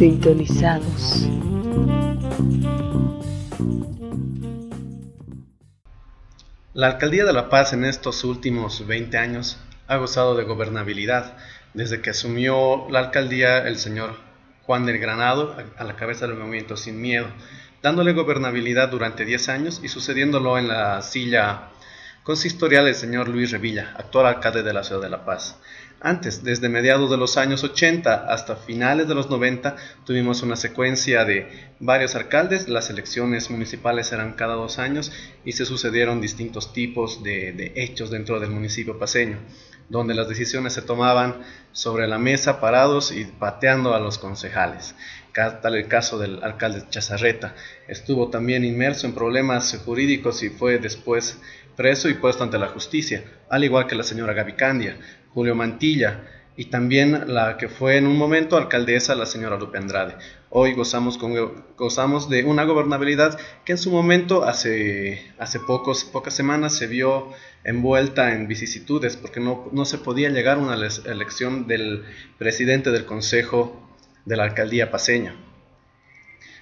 [0.00, 1.28] Sintonizados.
[6.72, 9.58] La Alcaldía de La Paz en estos últimos 20 años
[9.88, 11.36] ha gozado de gobernabilidad
[11.74, 14.16] desde que asumió la alcaldía el señor
[14.62, 17.26] Juan del Granado a la cabeza del movimiento Sin Miedo,
[17.82, 21.72] dándole gobernabilidad durante 10 años y sucediéndolo en la silla
[22.22, 25.58] consistorial el señor Luis Revilla, actual alcalde de la ciudad de La Paz.
[26.02, 31.26] Antes, desde mediados de los años 80 hasta finales de los 90, tuvimos una secuencia
[31.26, 31.46] de
[31.78, 35.12] varios alcaldes, las elecciones municipales eran cada dos años
[35.44, 39.40] y se sucedieron distintos tipos de, hechos dentro del municipio paseño,
[39.90, 44.94] donde las decisiones se tomaban sobre la mesa parados y pateando a los concejales.
[45.34, 47.54] Tal el caso del alcalde Chazarreta.
[47.88, 51.38] Estuvo también inmerso en problemas jurídicos y fue después
[51.76, 54.98] preso y puesto ante la justicia, al igual que la señora Gaby Candia,
[55.34, 56.24] Julio Mantilla
[56.56, 60.16] y también la que fue en un momento alcaldesa, la señora Lupe Andrade.
[60.50, 66.34] Hoy gozamos, con, gozamos de una gobernabilidad que en su momento, hace, hace pocos, pocas
[66.34, 67.30] semanas, se vio
[67.64, 72.04] envuelta en vicisitudes porque no, no se podía llegar a una elección del
[72.36, 73.88] presidente del Consejo
[74.26, 75.34] de la Alcaldía Paseña.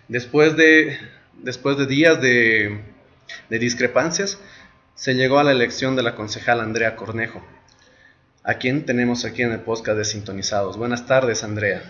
[0.07, 0.97] Después de,
[1.43, 2.83] después de días de,
[3.51, 4.39] de discrepancias,
[4.95, 7.43] se llegó a la elección de la concejal Andrea Cornejo
[8.45, 10.77] a quién tenemos aquí en el podcast de Sintonizados.
[10.77, 11.83] Buenas tardes, Andrea.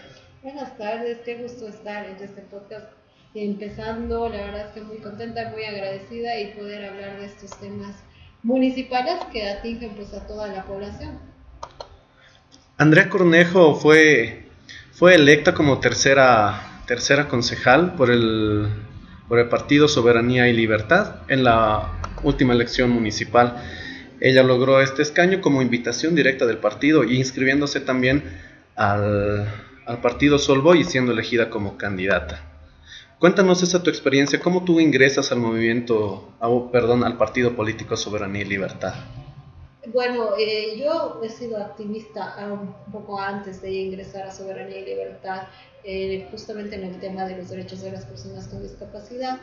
[0.43, 2.87] Buenas tardes, qué gusto estar en este podcast.
[3.35, 7.95] Empezando, la verdad estoy muy contenta, muy agradecida y poder hablar de estos temas
[8.43, 11.19] municipales que atingen pues a toda la población.
[12.79, 14.47] Andrea Cornejo fue,
[14.93, 18.69] fue electa como tercera, tercera concejal por el,
[19.29, 21.93] por el Partido Soberanía y Libertad en la
[22.23, 23.63] última elección municipal.
[24.21, 28.25] Ella logró este escaño como invitación directa del partido y inscribiéndose también
[28.75, 29.49] al,
[30.03, 32.45] partido Solvo y siendo elegida como candidata.
[33.19, 36.33] Cuéntanos esa tu experiencia, cómo tú ingresas al movimiento,
[36.73, 38.95] perdón, al partido político Soberanía y Libertad.
[39.93, 45.49] Bueno, eh, yo he sido activista un poco antes de ingresar a Soberanía y Libertad,
[45.83, 49.41] eh, justamente en el tema de los derechos de las personas con discapacidad.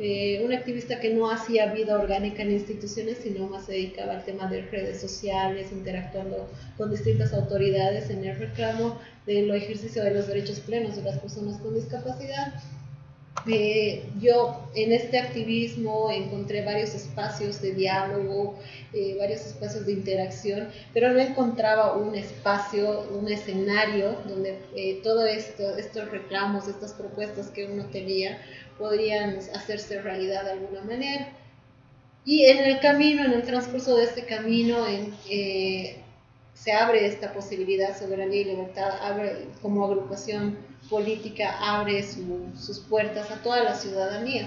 [0.00, 4.24] Eh, una activista que no hacía vida orgánica en instituciones, sino más se dedicaba al
[4.24, 10.28] tema de redes sociales, interactuando con distintas autoridades en el reclamo del ejercicio de los
[10.28, 12.54] derechos plenos de las personas con discapacidad.
[13.46, 18.58] Eh, yo en este activismo encontré varios espacios de diálogo,
[18.92, 24.58] eh, varios espacios de interacción, pero no encontraba un espacio, un escenario donde
[25.02, 28.38] todos esto, estos reclamos, estas propuestas que uno tenía
[28.78, 31.28] podrían hacerse realidad de alguna manera.
[32.24, 34.84] Y en el camino, en el transcurso de este camino,
[35.28, 36.02] eh,
[36.54, 38.92] se abre esta posibilidad, soberanía y libertad,
[39.62, 40.58] como agrupación
[40.90, 44.46] política, abre sus puertas a toda la ciudadanía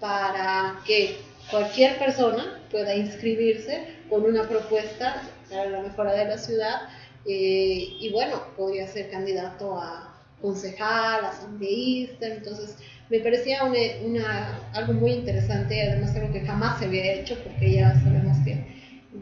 [0.00, 1.16] para que
[1.50, 6.88] cualquier persona pueda inscribirse con una propuesta para la mejora de la ciudad
[7.26, 12.76] eh, y bueno, podría ser candidato a concejal, asambleísta, entonces
[13.10, 18.00] me parecía una, algo muy interesante, además algo que jamás se había hecho, porque ya
[18.02, 18.64] sabemos que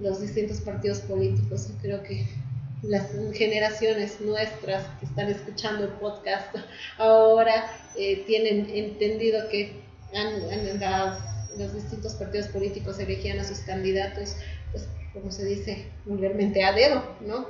[0.02, 2.26] los distintos partidos políticos, creo que
[2.82, 6.54] las generaciones nuestras que están escuchando el podcast
[6.98, 7.64] ahora
[7.96, 9.72] eh, tienen entendido que
[11.58, 14.36] los distintos partidos políticos elegían a sus candidatos,
[14.70, 17.46] pues como se dice vulgarmente a dedo, ¿no?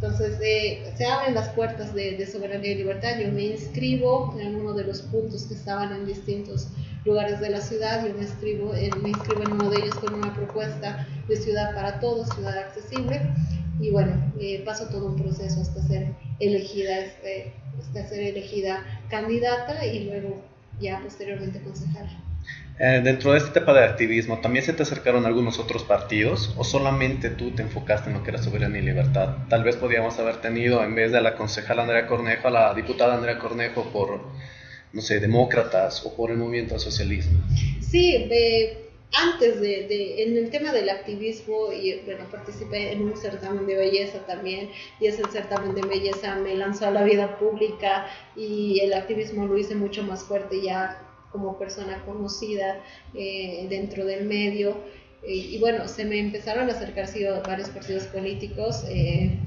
[0.00, 3.18] Entonces, eh, se abren las puertas de, soberanía y libertad.
[3.18, 6.68] Yo me inscribo en uno de los puntos que estaban en distintos
[7.04, 8.06] lugares de la ciudad.
[8.06, 11.74] Yo me inscribo en, me inscribo en uno de ellos con una propuesta de ciudad
[11.74, 13.22] para todos, ciudad accesible.
[13.80, 19.84] Y bueno, eh, paso todo un proceso hasta ser elegida, este, hasta ser elegida candidata
[19.84, 20.42] y luego
[20.80, 22.27] ya posteriormente concejala.
[22.80, 26.62] Eh, dentro de este tema de activismo, ¿también se te acercaron algunos otros partidos o
[26.62, 29.36] solamente tú te enfocaste en lo que era soberanía y libertad?
[29.48, 33.14] Tal vez podríamos haber tenido, en vez de la concejala Andrea Cornejo, a la diputada
[33.14, 34.20] Andrea Cornejo por,
[34.92, 37.40] no sé, demócratas o por el movimiento al socialismo.
[37.80, 38.30] Sí,
[39.12, 44.18] antes de, en el tema del activismo, y bueno, participé en un certamen de belleza
[44.26, 44.70] también,
[45.00, 49.58] y ese certamen de belleza me lanzó a la vida pública y el activismo lo
[49.58, 52.80] hice mucho más fuerte ya como persona conocida
[53.14, 54.76] eh, dentro del medio.
[55.22, 57.08] Eh, y bueno, se me empezaron a acercar
[57.46, 59.38] varios partidos políticos eh,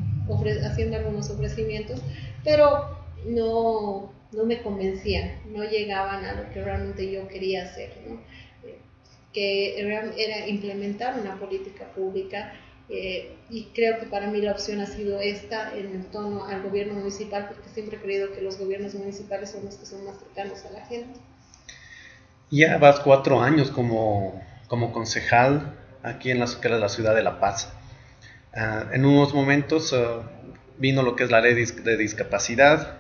[0.64, 2.02] haciendo algunos ofrecimientos,
[2.44, 7.92] pero no, no me convencían, no llegaban a lo que realmente yo quería hacer,
[9.34, 12.54] que era implementar una política pública
[13.50, 16.94] y creo que para mí la opción ha sido esta en el tono al gobierno
[16.96, 20.66] municipal, porque siempre he creído que los gobiernos municipales son los que son más cercanos
[20.66, 21.20] a la gente.
[22.52, 27.72] Ya vas cuatro años como, como concejal aquí en la, la ciudad de La Paz.
[28.54, 30.30] Ah, en unos momentos ah,
[30.78, 32.98] vino lo que es la ley de discapacidad.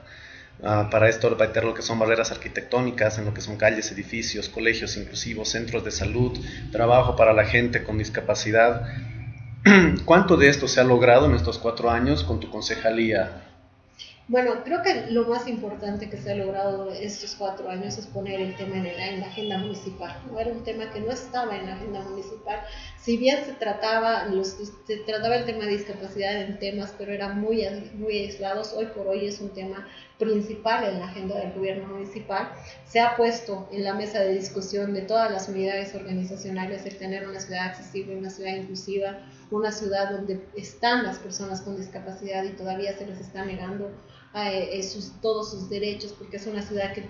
[0.63, 4.95] Ah, para esto lo que son barreras arquitectónicas, en lo que son calles, edificios, colegios
[4.95, 6.31] inclusivos, centros de salud,
[6.71, 8.83] trabajo para la gente con discapacidad.
[10.05, 13.50] ¿Cuánto de esto se ha logrado en estos cuatro años con tu concejalía?
[14.31, 18.39] Bueno, creo que lo más importante que se ha logrado estos cuatro años es poner
[18.39, 20.21] el tema en la, en la agenda municipal.
[20.39, 22.61] Era un tema que no estaba en la agenda municipal.
[22.97, 24.55] Si bien se trataba, los,
[24.87, 29.05] se trataba el tema de discapacidad en temas, pero eran muy, muy aislados, hoy por
[29.05, 29.85] hoy es un tema
[30.17, 32.53] principal en la agenda del gobierno municipal.
[32.85, 37.27] Se ha puesto en la mesa de discusión de todas las unidades organizacionales el tener
[37.27, 39.19] una ciudad accesible, una ciudad inclusiva,
[39.49, 43.91] una ciudad donde están las personas con discapacidad y todavía se les está negando
[44.35, 47.03] eh, sus, todos sus derechos, porque es una ciudad que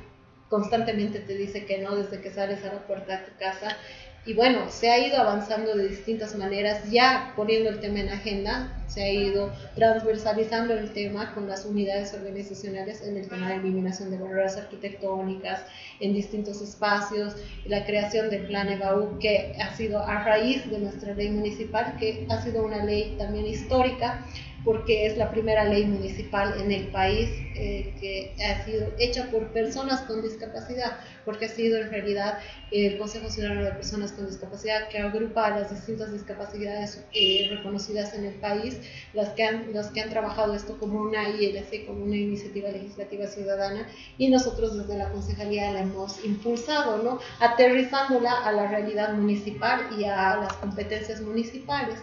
[0.49, 3.77] constantemente te dice que no desde que sales a la puerta de tu casa.
[4.23, 8.83] Y bueno, se ha ido avanzando de distintas maneras, ya poniendo el tema en agenda,
[8.85, 14.11] se ha ido transversalizando el tema con las unidades organizacionales en el tema de eliminación
[14.11, 15.65] de barreras arquitectónicas
[16.01, 17.35] en distintos espacios,
[17.65, 22.27] la creación del plan EBAU, que ha sido a raíz de nuestra ley municipal, que
[22.29, 24.23] ha sido una ley también histórica,
[24.63, 29.47] porque es la primera ley municipal en el país eh, que ha sido hecha por
[29.47, 32.39] personas con discapacidad, porque ha sido en realidad
[32.71, 38.25] el Consejo Ciudadano de Personas con Discapacidad que agrupa las distintas discapacidades eh, reconocidas en
[38.25, 38.79] el país,
[39.13, 43.27] las que, han, las que han trabajado esto como una ILC, como una iniciativa legislativa
[43.27, 43.87] ciudadana,
[44.17, 47.19] y nosotros desde la Concejalía la hemos impulsado, ¿no?
[47.39, 51.97] aterrizándola a la realidad municipal y a las competencias municipales.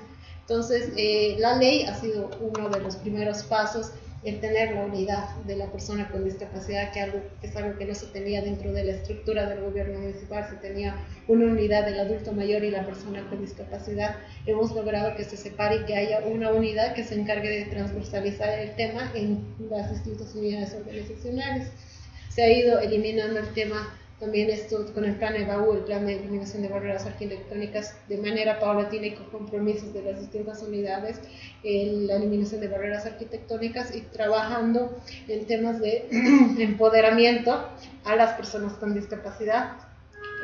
[0.49, 3.93] Entonces, eh, la ley ha sido uno de los primeros pasos
[4.25, 7.03] en tener la unidad de la persona con discapacidad, que,
[7.43, 10.97] es algo que no se tenía dentro de la estructura del gobierno municipal, se tenía
[11.29, 14.17] una unidad del adulto mayor y la persona con discapacidad.
[14.47, 18.59] Hemos logrado que se separe y que haya una unidad que se encargue de transversalizar
[18.59, 21.69] el tema en las distintas unidades organizacionales.
[22.31, 26.17] Se ha ido eliminando el tema también esto con el plan EBAU, el plan de
[26.17, 31.21] eliminación de barreras arquitectónicas, de manera paulatina y con compromisos de las distintas unidades,
[31.63, 34.99] la eliminación de barreras arquitectónicas y trabajando
[35.29, 36.09] en temas de
[36.59, 37.69] empoderamiento
[38.05, 39.88] a las personas con discapacidad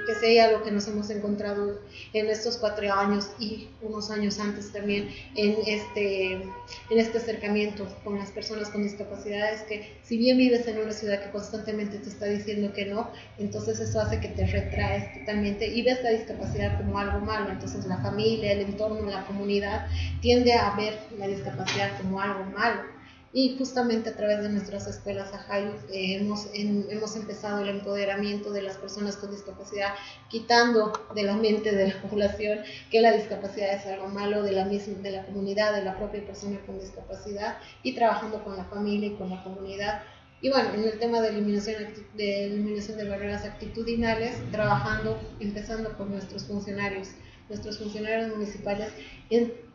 [0.06, 1.80] que sea algo que nos hemos encontrado
[2.12, 8.18] en estos cuatro años y unos años antes también en este, en este acercamiento con
[8.18, 12.26] las personas con discapacidades, que si bien vives en una ciudad que constantemente te está
[12.26, 16.98] diciendo que no, entonces eso hace que te retraes totalmente y ves la discapacidad como
[16.98, 19.86] algo malo, entonces la familia, el entorno, la comunidad
[20.20, 22.93] tiende a ver la discapacidad como algo malo
[23.36, 28.62] y justamente a través de nuestras escuelas AJAI eh, hemos, hemos empezado el empoderamiento de
[28.62, 29.94] las personas con discapacidad,
[30.28, 32.60] quitando de la mente de la población
[32.92, 36.24] que la discapacidad es algo malo de la, misma, de la comunidad, de la propia
[36.24, 40.02] persona con discapacidad y trabajando con la familia y con la comunidad.
[40.40, 46.12] Y bueno, en el tema de eliminación de, eliminación de barreras actitudinales, trabajando, empezando con
[46.12, 47.08] nuestros funcionarios
[47.48, 48.90] nuestros funcionarios municipales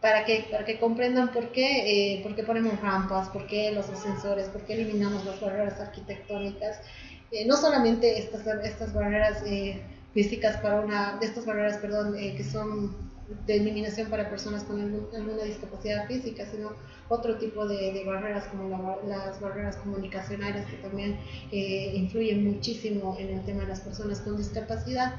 [0.02, 3.90] para, que, para que comprendan por qué, eh, por qué ponemos rampas, por qué los
[3.90, 6.82] ascensores, por qué eliminamos las barreras arquitectónicas.
[7.32, 9.82] Eh, no solamente estas, estas barreras eh,
[10.14, 13.10] físicas para una, estas barreras, perdón, que son
[13.46, 16.72] de eliminación para personas con alguna discapacidad física, sino
[17.10, 21.20] otro tipo de, barreras como las barreras comunicacionales que también
[21.52, 25.14] influyen muchísimo en el tema de las personas con discapacidad.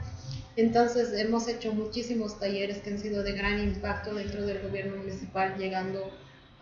[0.56, 5.56] Entonces hemos hecho muchísimos talleres que han sido de gran impacto dentro del gobierno municipal,
[5.56, 6.10] llegando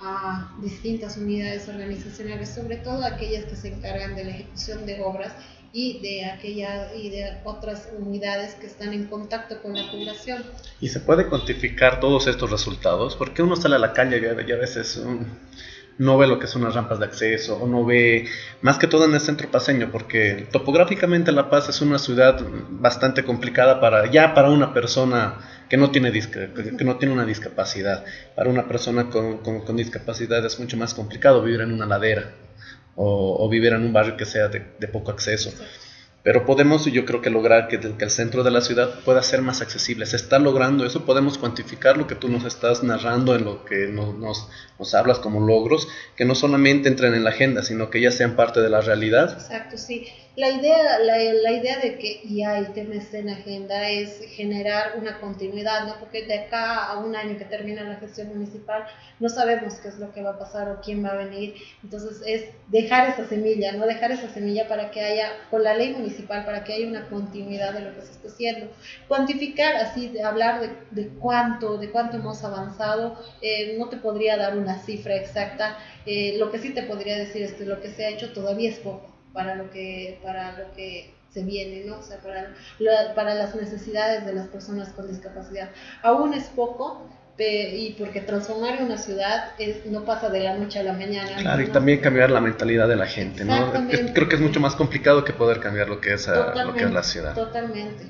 [0.00, 5.32] a distintas unidades organizacionales, sobre todo aquellas que se encargan de la ejecución de obras
[5.72, 10.44] y de aquella y de otras unidades que están en contacto con la población.
[10.80, 13.16] ¿Y se puede cuantificar todos estos resultados?
[13.16, 15.02] Porque uno sale a la calle y a veces
[15.98, 18.26] no ve lo que son las rampas de acceso o no ve
[18.62, 22.40] más que todo en el centro paseño porque topográficamente La Paz es una ciudad
[22.70, 25.38] bastante complicada para ya para una persona
[25.68, 28.04] que no tiene que no tiene una discapacidad.
[28.34, 32.32] Para una persona con, con, discapacidad es mucho más complicado vivir en una ladera
[32.96, 35.52] o, vivir en un barrio que sea de, de poco acceso
[36.28, 39.62] pero podemos, yo creo que lograr que, el centro de la ciudad pueda ser más
[39.62, 40.04] accesible.
[40.04, 43.86] Se está logrando eso, podemos cuantificar lo que tú nos estás narrando en lo que
[43.86, 44.14] nos,
[44.78, 48.36] nos, hablas como logros, que no solamente entren en la agenda, sino que ya sean
[48.36, 49.38] parte de la realidad.
[49.40, 50.06] Exacto, sí.
[50.38, 54.92] La idea, la, la, idea de que ya el tema esté en agenda es generar
[54.96, 55.98] una continuidad, ¿no?
[55.98, 58.84] Porque de acá a un año que termina la gestión municipal
[59.18, 61.56] no sabemos qué es lo que va a pasar o quién va a venir.
[61.82, 63.84] Entonces es dejar esa semilla, ¿no?
[63.84, 67.74] Dejar esa semilla para que haya, con la ley municipal, para que haya una continuidad
[67.74, 68.70] de lo que se está haciendo.
[69.08, 74.36] Cuantificar, así, de hablar de, de cuánto, de cuánto hemos avanzado, eh, no te podría
[74.36, 75.78] dar una cifra exacta.
[76.06, 78.70] Eh, lo que sí te podría decir es que lo que se ha hecho todavía
[78.70, 81.98] es poco para lo que, para lo que se viene, ¿no?
[81.98, 82.52] O sea, para,
[83.14, 85.70] para las necesidades de las personas con discapacidad.
[86.02, 90.82] Aún es poco, y porque transformar una ciudad es, no pasa de la noche a
[90.82, 91.36] la mañana.
[91.36, 93.72] Claro, y también cambiar la mentalidad de la gente, ¿no?
[94.12, 96.90] creo que es mucho más complicado que poder cambiar lo que es, lo que es
[96.90, 97.36] la ciudad.
[97.36, 98.06] Totalmente.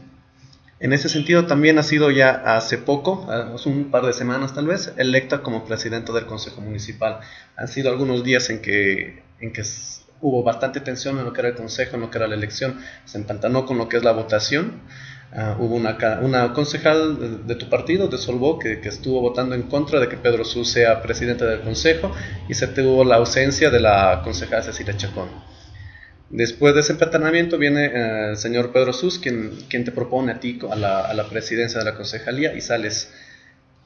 [0.80, 4.66] En ese sentido, también ha sido ya hace poco, hace un par de semanas tal
[4.66, 7.20] vez, electa como presidente del Consejo Municipal.
[7.54, 9.64] Han sido algunos días en que, en que
[10.20, 12.80] hubo bastante tensión en lo que era el consejo, en lo que era la elección,
[13.04, 14.82] se empantanó con lo que es la votación.
[15.30, 19.62] Ah, hubo una, una, concejal de, tu partido, de Solvó, que, que, estuvo votando en
[19.64, 22.10] contra de que Pedro Sus sea presidente del consejo
[22.48, 25.28] y se tuvo la ausencia de la concejal Cecilia Chacón.
[26.30, 30.40] Después de ese empantanamiento viene eh, el señor Pedro Sus, quien, quien te propone a
[30.40, 33.12] ti a la, a la presidencia de la concejalía y sales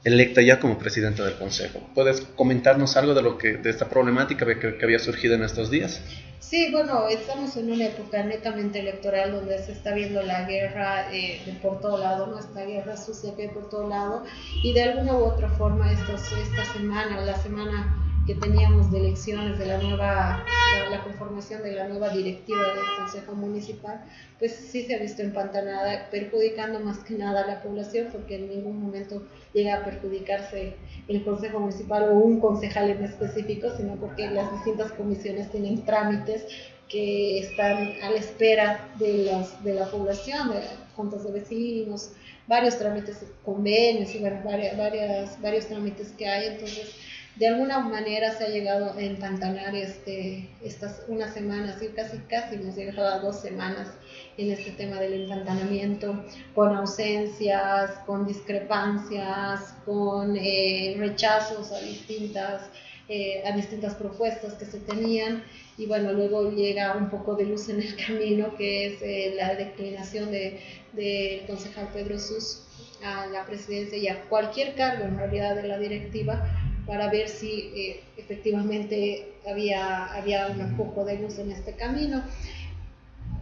[0.03, 1.79] electa ya como presidenta del Consejo.
[1.95, 6.01] ¿Puedes comentarnos algo de, lo que, de esta problemática que, había surgido en estos días?
[6.39, 11.41] Sí, bueno, estamos en una época netamente electoral donde se está viendo la guerra eh,
[11.61, 12.37] por todo lado, ¿no?
[12.37, 14.23] esta guerra sucia que hay por todo lado,
[14.61, 19.59] y de alguna u otra forma estos, esta semana, la semana que teníamos de elecciones
[19.59, 20.45] de la nueva,
[20.89, 24.01] la, conformación de la nueva directiva del Consejo Municipal,
[24.39, 28.49] pues sí se ha visto empantanada, perjudicando más que nada a la población, porque en
[28.49, 30.75] ningún momento llega a perjudicarse
[31.09, 36.45] el Consejo Municipal o un concejal en específico, sino porque las distintas comisiones tienen trámites
[36.87, 40.61] que están a la espera de, las, de la población, de
[40.95, 42.11] juntas de vecinos,
[42.47, 46.95] varios trámites, convenios y varias, varias, varios trámites que hay, entonces
[47.35, 52.55] de alguna manera se ha llegado a empantanar este, estas unas semanas, y casi casi
[52.55, 53.89] hemos llegado a dos semanas
[54.37, 56.23] en este tema del empantanamiento,
[56.53, 62.69] con ausencias, con discrepancias, con eh, rechazos a distintas,
[63.09, 65.43] eh, a distintas propuestas que se tenían.
[65.75, 69.55] Y bueno, luego llega un poco de luz en el camino, que es eh, la
[69.55, 70.59] declinación del
[70.93, 72.59] de, concejal Pedro Sus
[73.03, 77.71] a la presidencia y a cualquier cargo en realidad de la directiva para ver si
[77.75, 82.23] eh, efectivamente había, había un poco de luz en este camino.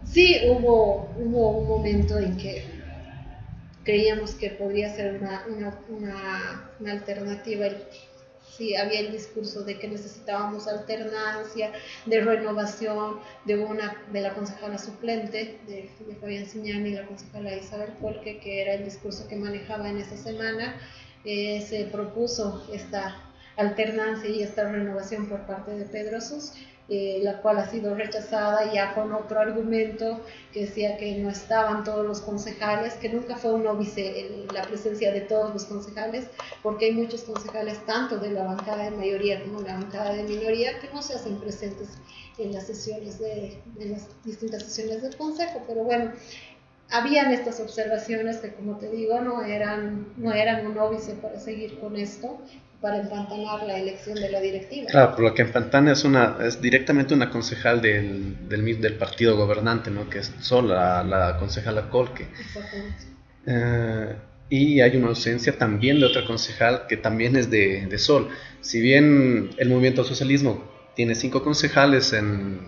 [0.04, 2.64] Sí, hubo, hubo un momento en que
[3.84, 7.66] creíamos que podría ser una, una, una, una alternativa.
[8.56, 11.72] Sí, había el discurso de que necesitábamos alternancia,
[12.04, 17.56] de renovación de una de la concejala suplente, de, de Fabián Siñani y la concejala
[17.56, 20.78] Isabel Polque, que era el discurso que manejaba en esa semana.
[21.24, 26.52] Eh, se propuso esta alternancia y esta renovación por parte de Pedro Sus,
[26.88, 30.20] eh, la cual ha sido rechazada ya con otro argumento
[30.52, 35.12] que decía que no estaban todos los concejales, que nunca fue un óbice la presencia
[35.12, 36.26] de todos los concejales,
[36.62, 40.24] porque hay muchos concejales tanto de la bancada de mayoría como de la bancada de
[40.24, 41.88] minoría que no se hacen presentes
[42.36, 46.12] en las sesiones de, las distintas sesiones del consejo, pero bueno,
[46.90, 51.78] habían estas observaciones que como te digo no eran, no eran un óbice para seguir
[51.78, 52.38] con esto
[52.82, 54.88] para empantanar la elección de la directiva.
[54.90, 59.36] Claro, por lo que empantana es, una, es directamente una concejal del, del, del partido
[59.36, 60.10] gobernante, ¿no?
[60.10, 62.26] que es sola la, la concejala Colque.
[62.38, 63.04] Exactamente.
[63.46, 64.16] Eh,
[64.50, 68.28] y hay una ausencia también de otra concejal que también es de, de Sol.
[68.60, 72.60] Si bien el movimiento socialismo tiene cinco concejales en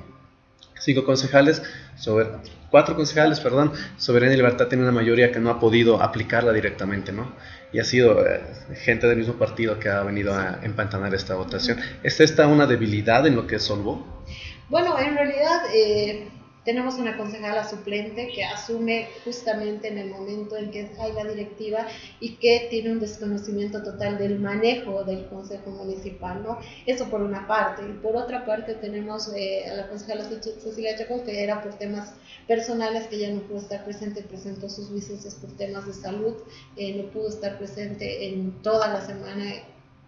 [0.78, 1.62] cinco concejales
[1.96, 2.26] sobre
[2.70, 7.12] cuatro concejales, perdón, Soberanía y Libertad tiene una mayoría que no ha podido aplicarla directamente,
[7.12, 7.32] ¿no?
[7.74, 8.40] Y ha sido eh,
[8.84, 11.76] gente del mismo partido que ha venido a empantanar esta votación.
[12.04, 14.22] ¿Es esta una debilidad en lo que es Solvo?
[14.68, 16.28] Bueno, en realidad eh,
[16.64, 21.86] tenemos una concejala suplente que asume justamente en el momento en que hay la directiva
[22.20, 26.58] y que tiene un desconocimiento total del manejo del Consejo Municipal, ¿no?
[26.86, 27.82] Eso por una parte.
[27.82, 32.14] Y por otra parte tenemos eh, a la concejala Cecilia Chacón, que era por temas
[32.48, 36.34] personales, que ya no pudo estar presente, presentó sus licencias por temas de salud,
[36.76, 39.44] eh, no pudo estar presente en toda la semana.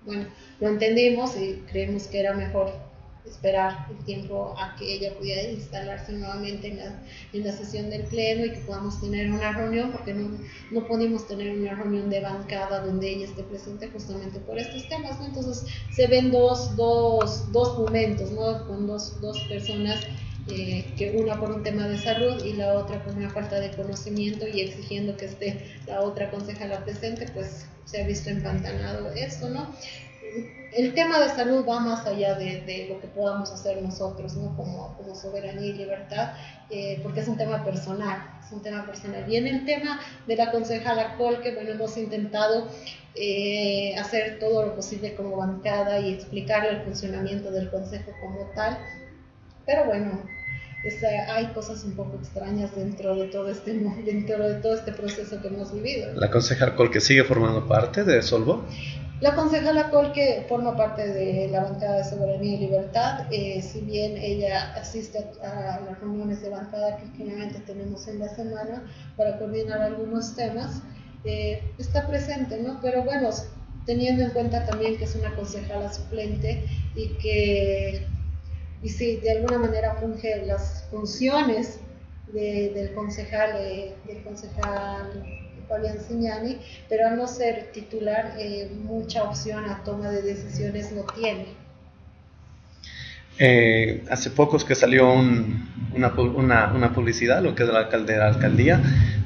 [0.04, 0.26] Bueno,
[0.60, 2.85] lo entendimos y creemos que era mejor
[3.26, 7.02] esperar el tiempo a que ella pudiera instalarse nuevamente en la,
[7.32, 10.38] en la sesión del pleno y que podamos tener una reunión, porque no,
[10.70, 15.18] no pudimos tener una reunión de bancada donde ella esté presente justamente por estos temas.
[15.18, 15.26] ¿no?
[15.26, 18.66] Entonces se ven dos, dos, dos momentos, ¿no?
[18.66, 20.00] con dos, dos personas
[20.48, 23.72] eh, que una por un tema de salud y la otra por una falta de
[23.72, 29.48] conocimiento y exigiendo que esté la otra concejala presente, pues se ha visto empantanado esto,
[29.48, 29.74] ¿no?
[30.72, 34.54] El tema de salud va más allá de, de lo que podamos hacer nosotros, ¿no?
[34.56, 36.34] Como, como soberanía y libertad,
[36.70, 39.30] eh, porque es un tema personal, es un tema personal.
[39.30, 42.68] Y en el tema de la concejala que bueno, hemos intentado
[43.14, 48.78] eh, hacer todo lo posible como bancada y explicarle el funcionamiento del consejo como tal,
[49.64, 50.22] pero bueno,
[51.28, 55.48] hay cosas un poco extrañas dentro de todo este dentro de todo este proceso que
[55.48, 56.12] hemos vivido.
[56.14, 58.64] ¿La concejala Col que sigue formando parte de Solvo?
[59.20, 63.80] La concejala Col que forma parte de la bancada de Soberanía y Libertad, eh, si
[63.80, 68.84] bien ella asiste a, las reuniones de bancada que generalmente tenemos en la semana
[69.16, 70.82] para coordinar algunos temas,
[71.24, 72.78] eh, está presente, ¿no?
[72.82, 73.30] Pero bueno,
[73.86, 78.06] teniendo en cuenta también que es una concejala suplente y que
[78.82, 81.80] y sí, de alguna manera funge las funciones
[82.32, 85.24] del concejal, eh, del concejal
[85.68, 86.58] Fabián Signani,
[86.88, 91.46] pero al no ser titular, eh, mucha opción a toma de decisiones no tiene.
[93.38, 98.14] Eh, hace poco es que salió una, una, una, publicidad, lo que es el alcalde
[98.14, 98.80] de la alcaldía,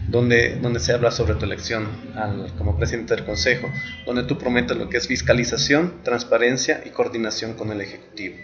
[0.08, 3.70] donde, donde se habla sobre tu elección al, como presidente del Consejo,
[4.04, 8.34] donde tú prometes lo que es fiscalización, transparencia y coordinación con el Ejecutivo.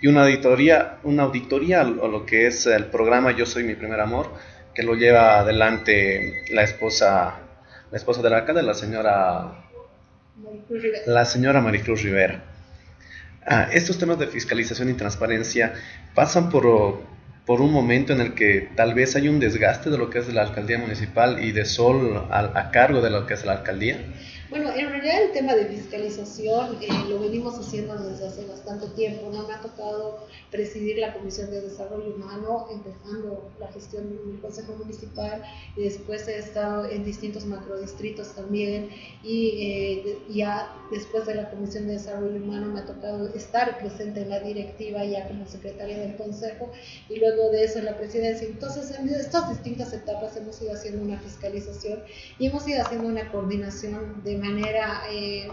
[0.00, 4.00] Y una auditoría, una auditoría o lo que es el programa Yo Soy Mi Primer
[4.00, 4.30] Amor,
[4.74, 7.40] que lo lleva adelante la esposa,
[7.90, 9.64] la esposa del alcalde, la señora,
[11.06, 12.42] la señora Maricruz Rivera.
[13.46, 15.74] Ah, estos temas de fiscalización y transparencia
[16.14, 16.64] pasan por
[17.46, 20.32] por un momento en el que tal vez hay un desgaste de lo que es
[20.34, 23.98] la alcaldía municipal y de Sol a, cargo de lo que es la alcaldía?
[24.48, 29.28] Bueno, en realidad el tema de fiscalización eh, lo venimos haciendo desde hace bastante tiempo.
[29.32, 29.46] ¿no?
[29.48, 35.42] Me ha tocado presidir la Comisión de Desarrollo Humano, empezando la gestión del Consejo Municipal
[35.74, 38.90] y después he estado en distintos macrodistritos también
[39.24, 44.22] y eh, ya después de la Comisión de Desarrollo Humano me ha tocado estar presente
[44.22, 46.70] en la directiva ya como secretaria del Consejo
[47.08, 48.46] y luego de eso en la presidencia.
[48.46, 52.00] Entonces en estas distintas etapas hemos ido haciendo una fiscalización
[52.38, 55.48] y hemos ido haciendo una coordinación de manera, eh,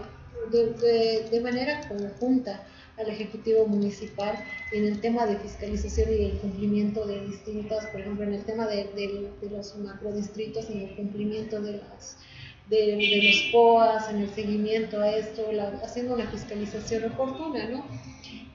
[0.50, 2.66] de, manera conjunta
[2.96, 4.36] al Ejecutivo Municipal
[4.72, 8.66] en el tema de fiscalización y el cumplimiento de distintas, por ejemplo, en el tema
[8.66, 12.18] de, de los macrodistritos, en el cumplimiento de las
[12.68, 15.46] de, los POAS, en el seguimiento a esto,
[15.82, 17.84] haciendo una fiscalización oportuna, ¿no?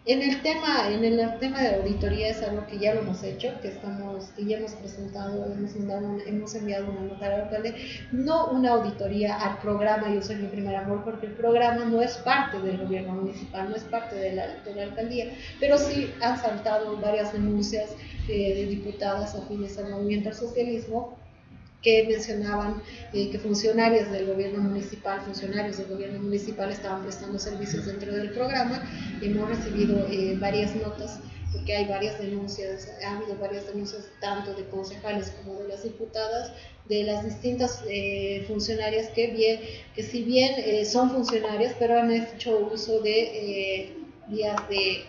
[0.10, 3.50] En el tema, en el tema de auditoría es algo que ya lo hemos hecho,
[3.62, 7.76] que estamos, que ya hemos presentado, hemos enviado, hemos enviado una nota al alcalde,
[8.12, 12.18] no una auditoría al programa Yo soy mi primer amor, porque el programa no es
[12.18, 15.26] parte del gobierno municipal, no es parte de la, de alcaldía,
[15.60, 17.92] pero sí han saltado varias denuncias
[18.28, 21.19] eh, de diputadas afines al movimiento al socialismo
[21.82, 22.82] que mencionaban
[23.14, 28.32] eh, que funcionarios del gobierno municipal, funcionarios del gobierno municipal estaban prestando servicios dentro del
[28.32, 28.84] programa.
[29.22, 31.20] Hemos recibido eh, varias notas
[31.54, 36.52] porque hay varias denuncias, ha habido varias denuncias tanto de concejales como de las diputadas,
[36.88, 39.60] de las distintas eh, funcionarias que, bien,
[39.96, 43.96] que si bien son funcionarias, pero han hecho uso de
[44.28, 45.06] días de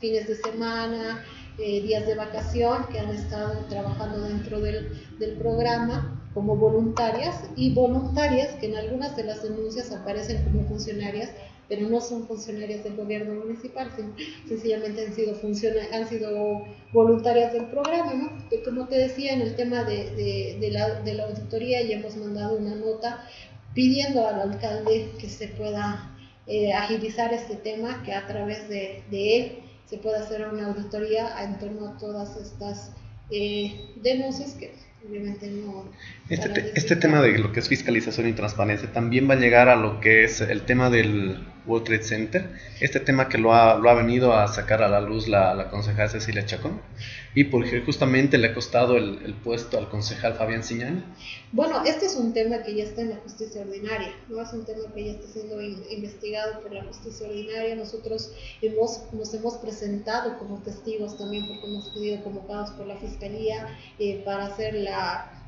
[0.00, 1.22] fines de semana,
[1.58, 8.54] días de vacación, que han estado trabajando dentro del, del programa como voluntarias y voluntarias
[8.54, 11.30] que en algunas de las denuncias aparecen como funcionarias,
[11.68, 13.90] pero no son funcionarias del gobierno municipal,
[14.48, 15.34] sencillamente han sido,
[15.92, 18.14] han sido voluntarias del programa.
[18.14, 18.30] ¿no?
[18.64, 22.56] Como te decía, en el tema de, de, la, de la auditoría ya hemos mandado
[22.56, 23.24] una nota
[23.74, 26.10] pidiendo al alcalde que se pueda
[26.46, 29.52] eh, agilizar este tema, que a través de, de él
[29.92, 32.92] se pueda hacer una auditoría en torno a todas estas
[33.30, 34.72] eh, denuncias que
[35.06, 35.84] obviamente no.
[36.30, 39.76] Este, este tema de lo que es fiscalización y transparencia también va a llegar a
[39.76, 43.88] lo que es el tema del World Trade Center, este tema que lo ha, lo
[43.90, 46.80] ha venido a sacar a la luz la, la concejal Cecilia Chacón
[47.34, 51.02] y porque justamente le ha costado el, el puesto al concejal Fabián Siñani.
[51.52, 54.64] Bueno, este es un tema que ya está en la justicia ordinaria, no es un
[54.64, 57.74] tema que ya está siendo investigado por la justicia ordinaria.
[57.76, 63.68] Nosotros hemos, nos hemos presentado como testigos también porque hemos sido convocados por la fiscalía
[63.98, 65.41] eh, para hacer la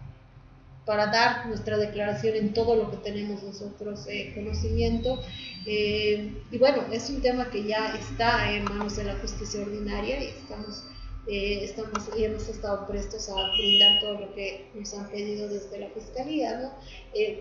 [0.84, 5.20] para dar nuestra declaración en todo lo que tenemos nosotros eh, conocimiento.
[5.66, 10.22] Eh, y bueno, es un tema que ya está en manos de la justicia ordinaria
[10.22, 10.84] y estamos,
[11.26, 15.78] eh, estamos y hemos estado prestos a brindar todo lo que nos han pedido desde
[15.78, 16.58] la fiscalía.
[16.58, 16.70] ¿no?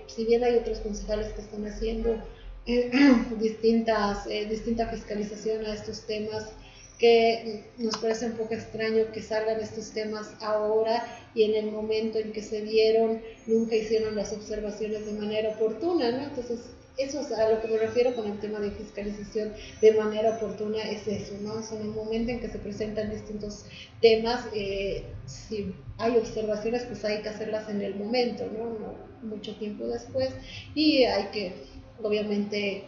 [0.08, 2.18] si bien hay otros concejales que están haciendo
[3.40, 6.54] distintas, distinta fiscalización a estos temas,
[6.98, 11.04] que nos parece un poco extraño que salgan estos temas ahora
[11.36, 16.12] y en el momento en que se dieron nunca hicieron las observaciones de manera oportuna,
[16.12, 16.24] ¿no?
[16.24, 16.60] Entonces,
[16.98, 20.84] eso es a lo que me refiero con el tema de fiscalización de manera oportuna,
[20.84, 21.60] es eso, ¿no?
[21.60, 23.66] Es en el momento en que se presentan distintos
[24.00, 28.66] temas, eh, si hay observaciones, pues hay que hacerlas en el momento, ¿no?
[28.80, 30.30] no mucho tiempo después,
[30.76, 31.54] y hay que,
[32.02, 32.84] obviamente,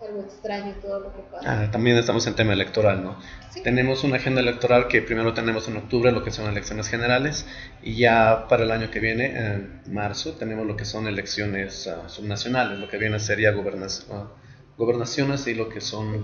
[0.00, 1.62] algo extraño todo lo que pasa.
[1.62, 3.18] Ah, también estamos en tema electoral, ¿no?
[3.64, 7.46] Tenemos una agenda electoral que primero tenemos en octubre lo que son elecciones generales
[7.82, 12.08] y ya para el año que viene, en marzo, tenemos lo que son elecciones uh,
[12.08, 14.28] subnacionales, lo que viene sería uh,
[14.76, 16.22] gobernaciones y lo que son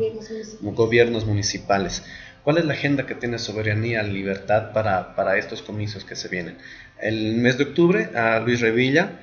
[0.62, 2.04] gobiernos municipales.
[2.44, 6.58] ¿Cuál es la agenda que tiene Soberanía Libertad para, para estos comicios que se vienen?
[7.00, 9.20] El mes de octubre, a Luis Revilla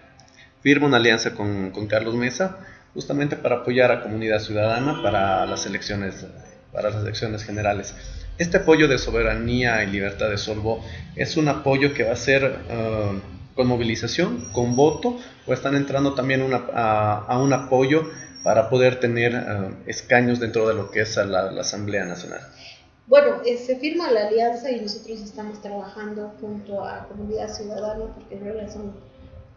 [0.62, 2.60] firma una alianza con, con Carlos Mesa
[2.94, 6.26] justamente para apoyar a comunidad ciudadana para las elecciones,
[6.72, 7.96] para las elecciones generales.
[8.38, 10.84] Este apoyo de soberanía y libertad de Solvo
[11.16, 16.14] es un apoyo que va a ser uh, con movilización, con voto, o están entrando
[16.14, 16.42] también
[16.74, 18.10] a, un apoyo
[18.44, 22.42] para poder tener uh, escaños dentro de lo que es la, la Asamblea Nacional.
[23.12, 28.36] Bueno, eh, se firma la alianza y nosotros estamos trabajando junto a Comunidad Ciudadana, porque
[28.36, 28.94] en realidad son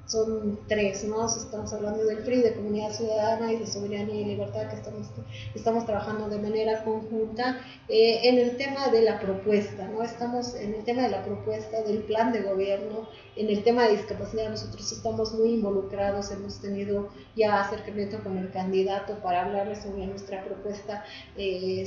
[0.06, 1.26] son tres, ¿no?
[1.26, 5.08] Estamos hablando del PRI, de Comunidad Ciudadana y de Soberanía y Libertad, que estamos,
[5.54, 10.02] estamos trabajando de manera conjunta eh, en el tema de la propuesta, ¿no?
[10.02, 13.96] Estamos en el tema de la propuesta del plan de gobierno, en el tema de
[13.96, 20.06] discapacidad nosotros estamos muy involucrados, hemos tenido ya acercamiento con el candidato para hablarles sobre
[20.06, 21.04] nuestra propuesta
[21.36, 21.84] eh,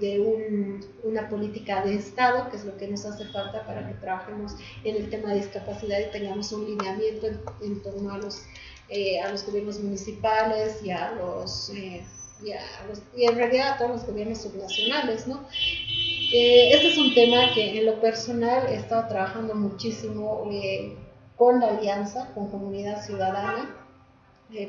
[0.00, 4.56] de una política de Estado, que es lo que nos hace falta para que trabajemos
[4.82, 7.40] en el tema de discapacidad y tengamos un lineamiento en,
[7.82, 8.42] torno a los,
[8.88, 11.70] eh, a los gobiernos municipales y a los...
[11.70, 12.04] Eh,
[12.42, 15.46] y, a los, y en realidad a todos los gobiernos subnacionales, ¿no?
[16.32, 20.48] Eh, este es un tema que en lo personal he estado trabajando muchísimo
[21.36, 23.76] con la alianza, con comunidad ciudadana,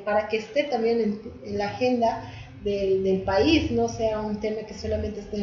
[0.04, 2.30] para que esté también en, la agenda
[2.64, 5.38] del, país, no sea un tema que solamente esté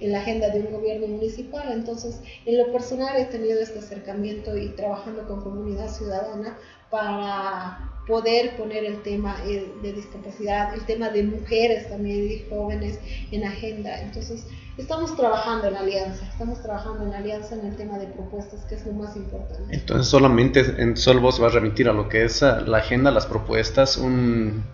[0.00, 1.70] en, la agenda de un gobierno municipal.
[1.72, 6.58] Entonces, en lo personal he tenido este acercamiento y trabajando con comunidad ciudadana
[6.90, 12.98] para poder poner el tema de discapacidad, el tema de mujeres también y jóvenes
[13.30, 14.00] en agenda.
[14.00, 14.44] Entonces,
[14.78, 18.86] Estamos trabajando en alianza, estamos trabajando en alianza en el tema de propuestas, que es
[18.86, 19.64] lo más importante.
[19.68, 23.26] Entonces solamente en Solvos va a remitir a lo que es ah, la agenda, las
[23.26, 24.64] propuestas, un,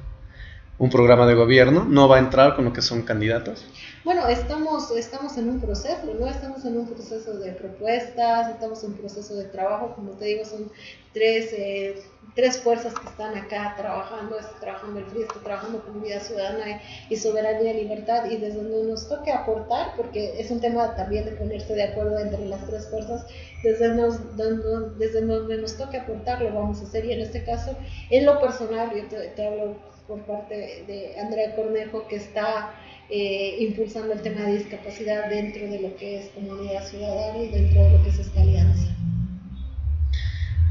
[0.78, 3.66] un programa de gobierno, no va a entrar con lo que son candidatos.
[4.04, 6.28] Bueno, estamos, estamos en un proceso, ¿no?
[6.28, 10.44] Estamos en un proceso de propuestas, estamos en un proceso de trabajo, como te digo,
[10.44, 10.70] son
[11.12, 12.00] tres, eh,
[12.36, 17.72] tres fuerzas que están acá trabajando, trabajando el FRI, está trabajando Comunidad Ciudadana y Soberanía
[17.72, 21.74] y Libertad, y desde donde nos toque aportar, porque es un tema también de ponerse
[21.74, 23.26] de acuerdo entre las tres fuerzas,
[23.64, 27.42] desde, nos, donde, desde donde nos toque aportar lo vamos a hacer, y en este
[27.42, 27.76] caso,
[28.10, 32.74] en lo personal, yo te, te hablo por parte de Andrea Cornejo, que está
[33.10, 37.84] eh, impulsando el tema de discapacidad dentro de lo que es comunidad ciudadana y dentro
[37.84, 38.88] de lo que es esta alianza.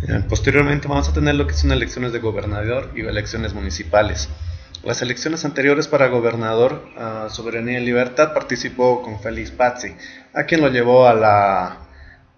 [0.07, 4.27] Eh, posteriormente vamos a tener lo que son elecciones de gobernador y elecciones municipales.
[4.83, 9.93] Las elecciones anteriores para gobernador, uh, Soberanía y Libertad participó con Félix Pazzi,
[10.33, 11.77] a quien lo llevó a la,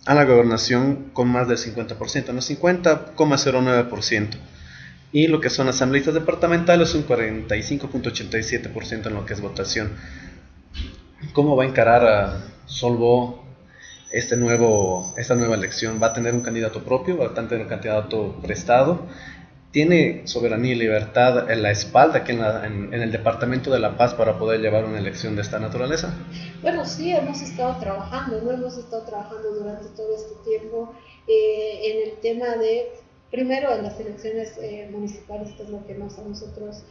[0.05, 4.37] a la gobernación con más del 50%, no 50,09%
[5.11, 9.93] y lo que son asambleístas departamentales un 45.87% en lo que es votación.
[11.33, 13.43] ¿Cómo va a encarar a Solvo
[14.11, 15.99] este nuevo, esta nueva elección?
[16.01, 17.17] ¿Va a tener un candidato propio?
[17.17, 19.07] ¿Va a tener un candidato prestado?
[19.71, 24.39] ¿Tiene soberanía y libertad en la espalda aquí en, el Departamento de La Paz para
[24.39, 26.11] poder llevar una elección de esta naturaleza?
[26.63, 28.51] Bueno, sí, hemos estado trabajando, ¿no?
[28.51, 30.95] Hemos estado trabajando durante todo este tiempo
[31.27, 32.87] eh, en el tema de
[33.29, 36.83] primero en las elecciones eh, municipales, que es lo que más a nosotros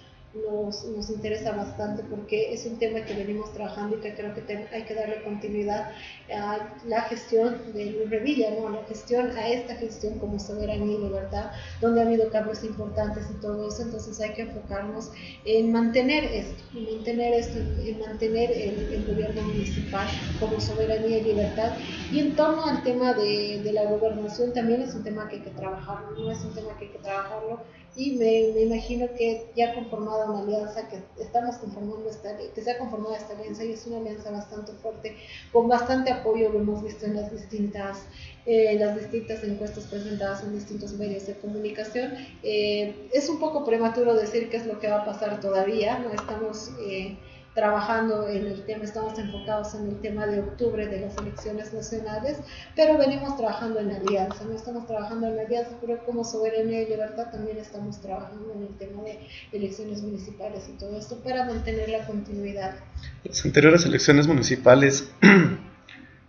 [0.44, 4.66] nos, nos, interesa bastante porque es un tema que venimos trabajando y que creo que
[4.72, 5.90] hay que darle continuidad
[6.34, 8.68] a la gestión de Revilla, ¿no?
[8.70, 13.40] la gestión, a esta gestión como soberanía y libertad, donde ha habido cambios importantes y
[13.40, 15.10] todo eso, entonces hay que enfocarnos
[15.44, 20.06] en mantener esto, en mantener esto, en mantener el, el gobierno municipal
[20.40, 21.72] como soberanía y libertad.
[22.12, 25.42] Y en torno al tema de, de la gobernación también es un tema que hay
[25.42, 27.60] que trabajarlo, no es un tema que hay que trabajarlo
[27.98, 32.70] y me, me, imagino que ya conformada una alianza, que estamos conformando esta, que se
[32.70, 35.16] ha conformado esta alianza y es una alianza bastante fuerte,
[35.52, 38.04] con bastante apoyo, lo hemos visto en las distintas,
[38.46, 42.12] eh, las distintas encuestas presentadas en distintos medios de comunicación.
[42.44, 46.12] Eh, es un poco prematuro decir qué es lo que va a pasar todavía, no
[46.12, 46.70] estamos...
[46.80, 47.16] Eh,
[47.58, 52.38] trabajando en el tema, estamos enfocados en el tema de octubre de las elecciones nacionales,
[52.76, 57.32] pero venimos trabajando en alianza, no estamos trabajando en alianza, pero como Soberanía y Libertad
[57.32, 59.18] también estamos trabajando en el tema de
[59.50, 62.76] elecciones municipales y todo esto para mantener la continuidad.
[63.24, 65.10] Las anteriores elecciones municipales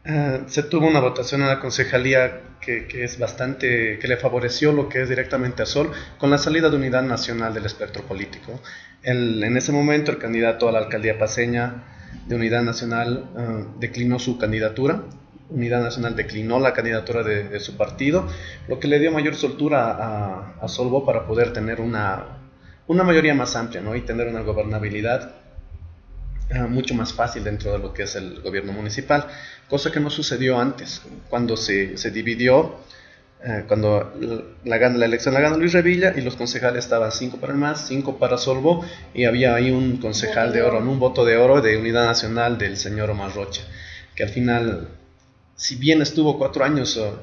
[0.05, 4.71] eh, se tuvo una votación en la concejalía que, que, es bastante, que le favoreció
[4.71, 8.59] lo que es directamente a Sol con la salida de unidad nacional del espectro político.
[9.03, 11.83] El, en ese momento el candidato a la alcaldía paseña
[12.27, 15.03] de unidad nacional uh, declinó su candidatura.
[15.49, 18.27] Unidad Nacional declinó la candidatura de, de, su partido,
[18.67, 22.38] lo que le dio mayor soltura a, a Solvo para poder tener una,
[22.85, 23.95] una mayoría más amplia ¿no?
[23.95, 25.38] y tener una gobernabilidad
[26.67, 29.27] mucho más fácil dentro de lo que es el gobierno municipal,
[29.67, 32.77] cosa que no sucedió antes, cuando se, se dividió,
[33.41, 34.13] eh, cuando
[34.65, 37.59] la, la, la, elección la gana Luis Revilla y los concejales estaban 5 para el
[37.59, 38.83] MAS, 5 para Solvo
[39.13, 42.75] y había ahí un concejal de oro, un voto de oro de Unidad Nacional del
[42.75, 43.62] señor Omar Rocha,
[44.13, 44.89] que al final,
[45.55, 47.13] si bien estuvo cuatro años uh,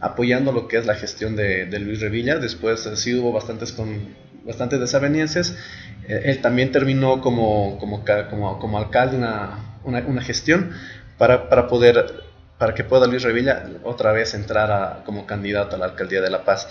[0.00, 3.72] apoyando lo que es la gestión de, de Luis Revilla, después uh, sí hubo bastantes
[3.72, 4.14] con
[4.46, 5.56] bastantes desavenencias.
[6.08, 10.70] Eh, él también terminó como, como, como, como alcalde una, una, una gestión
[11.18, 12.22] para, para, poder,
[12.58, 16.30] para que pueda Luis Revilla otra vez entrar a, como candidato a la alcaldía de
[16.30, 16.68] La Paz.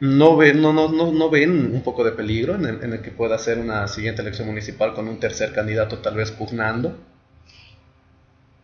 [0.00, 3.00] ¿No ven, no, no, no, no ven un poco de peligro en el, en el
[3.00, 6.98] que pueda ser una siguiente elección municipal con un tercer candidato tal vez pugnando?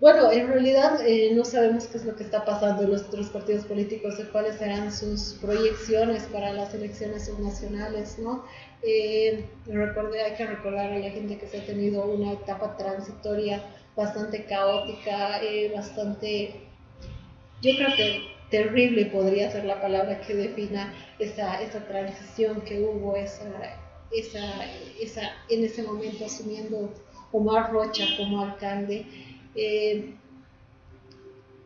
[0.00, 3.28] Bueno, en realidad eh, no sabemos qué es lo que está pasando en los otros
[3.28, 8.42] partidos políticos cuáles serán sus proyecciones para las elecciones subnacionales, ¿no?
[8.82, 13.62] Eh, hay que recordar a la gente que se ha tenido una etapa transitoria
[13.94, 16.62] bastante caótica, eh, bastante,
[17.60, 23.16] yo creo que terrible podría ser la palabra que defina esa, esa transición que hubo,
[23.16, 23.44] esa,
[24.10, 24.64] esa,
[24.98, 26.90] esa, en ese momento asumiendo
[27.32, 29.04] Omar Rocha como alcalde.
[29.54, 30.14] Eh,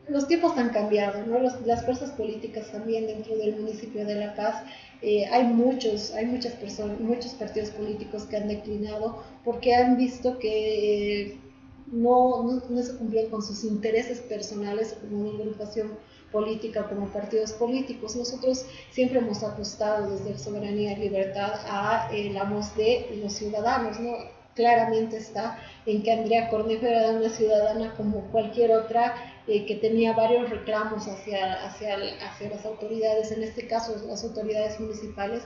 [0.08, 1.38] los tiempos han cambiado, ¿no?
[1.38, 4.62] Las fuerzas políticas también dentro del municipio de La Paz.
[5.00, 10.38] Eh, hay muchos, hay muchas personas, muchos partidos políticos que han declinado porque han visto
[10.38, 11.38] que eh,
[11.86, 15.92] no, no, no, se cumplían con sus intereses personales como una agrupación
[16.32, 18.16] política, como partidos políticos.
[18.16, 24.00] Nosotros siempre hemos apostado desde Soberanía y Libertad a eh, la voz de los ciudadanos,
[24.00, 24.12] ¿no?
[24.54, 29.14] Claramente está en que Andrea Cornejo era una ciudadana como cualquier otra
[29.46, 34.80] eh, que tenía varios reclamos hacia, hacia, hacia, las autoridades, en este caso las autoridades
[34.80, 35.42] municipales,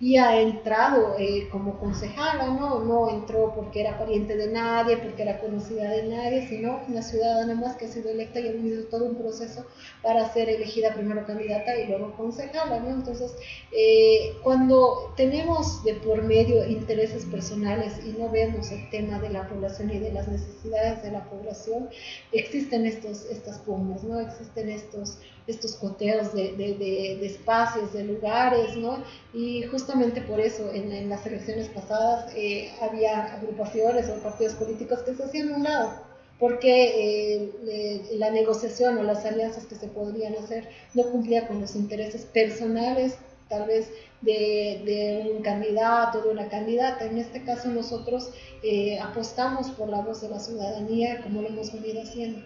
[0.00, 2.80] y ha entrado eh, como concejala, ¿no?
[2.80, 7.54] No entró porque era pariente de nadie, porque era conocida de nadie, sino una ciudadana
[7.54, 9.66] más que ha sido electa y ha vivido todo un proceso
[10.02, 12.88] para ser elegida primero candidata y luego concejala, ¿no?
[12.88, 13.36] Entonces,
[13.72, 19.46] eh, cuando tenemos de por medio intereses personales y no vemos el tema de la
[19.48, 21.90] población y de las necesidades de la población,
[22.32, 24.18] existen estos estas pugnas, ¿no?
[24.18, 25.18] Existen estos,
[25.50, 29.02] estos coteos de, de, de, espacios, de lugares, ¿no?
[29.34, 35.14] Y justamente por eso en, las elecciones pasadas eh, había agrupaciones o partidos políticos que
[35.14, 35.92] se hacían a un lado,
[36.38, 41.60] porque eh, eh, la negociación o las alianzas que se podrían hacer no cumplía con
[41.60, 43.16] los intereses personales,
[43.50, 43.90] tal vez
[44.22, 47.04] de, de, un candidato, de una candidata.
[47.04, 48.30] En este caso nosotros
[48.62, 52.40] eh, apostamos por la voz de la ciudadanía como lo hemos venido haciendo.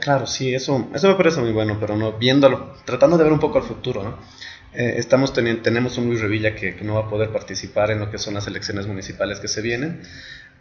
[0.00, 3.40] Claro, sí, eso, eso me parece muy bueno, pero no viéndolo, tratando de ver un
[3.40, 4.18] poco al futuro, ¿no?
[4.72, 7.98] Eh, estamos teniendo, tenemos un Luis Revilla que, que, no va a poder participar en
[7.98, 10.02] lo que son las elecciones municipales que se vienen.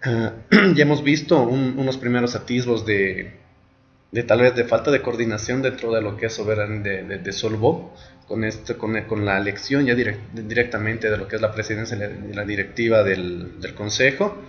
[0.01, 0.31] Uh,
[0.75, 3.33] ya hemos visto un, unos primeros atisbos de,
[4.13, 7.17] de, tal vez de falta de coordinación dentro de lo que es Soberan de, de,
[7.17, 7.93] de Solvo,
[8.25, 11.97] con, este, con, con, la elección ya direct, directamente de lo que es la presidencia
[11.97, 14.41] y la, directiva del, del Consejo.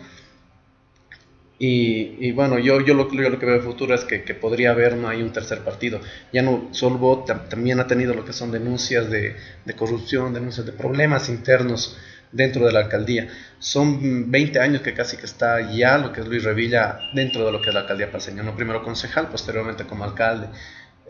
[1.62, 4.32] Y, y, bueno, yo, yo, lo, yo lo que veo en futuro es que, que,
[4.34, 6.00] podría haber no hay un tercer partido.
[6.32, 10.72] Ya no, Solvo también ha tenido lo que son denuncias de, de, corrupción, denuncias de
[10.72, 11.98] problemas internos
[12.32, 13.28] dentro de la alcaldía.
[13.58, 17.52] Son 20 años que casi que está ya lo que es Luis Revilla dentro de
[17.52, 20.46] lo que es la alcaldía paseña, no primero concejal, posteriormente como alcalde.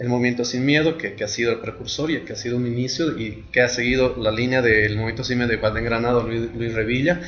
[0.00, 2.66] El Movimiento Sin Miedo, que, que, ha sido el precursor y que ha sido un
[2.66, 6.72] inicio y que ha seguido la línea del Movimiento Sin Miedo de Granado, Luis, Luis
[6.72, 7.20] Revilla,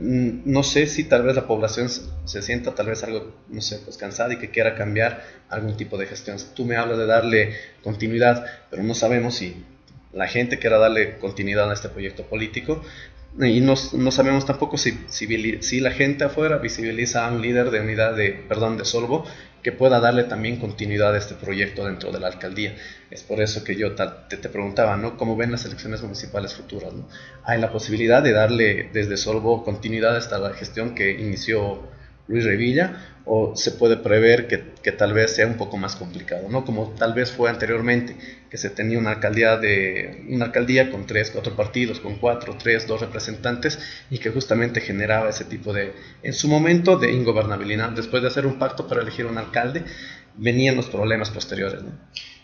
[0.00, 3.96] no sé si tal vez la población se sienta tal vez algo, no sé, pues
[3.96, 6.38] cansada y que quiera cambiar algún tipo de gestión.
[6.54, 9.62] Tú me hablas de darle continuidad, pero no sabemos si
[10.12, 12.82] la gente quiera darle continuidad a este proyecto político
[13.38, 17.70] y no, no sabemos tampoco si, si, si, la gente afuera visibiliza a un líder
[17.70, 19.24] de unidad de, perdón, de Solvo
[19.62, 22.76] que pueda darle también continuidad a este proyecto dentro de la alcaldía.
[23.10, 25.16] Es por eso que yo te, te preguntaba, ¿no?
[25.16, 26.92] ¿Cómo ven las elecciones municipales futuras?
[26.92, 27.08] ¿no?
[27.44, 31.82] ¿Hay la posibilidad de darle desde Solvo continuidad a esta gestión que inició
[32.30, 36.48] Luis Revilla o se puede prever que, que, tal vez sea un poco más complicado,
[36.48, 36.64] ¿no?
[36.64, 38.16] Como tal vez fue anteriormente,
[38.48, 42.86] que se tenía una alcaldía, de, una alcaldía con tres, cuatro partidos, con cuatro, tres,
[42.86, 43.78] dos representantes
[44.10, 47.90] y que justamente generaba ese tipo de, en su momento, de ingobernabilidad.
[47.90, 49.84] Después de hacer un pacto para elegir un alcalde,
[50.36, 51.90] venían los problemas posteriores, ¿no?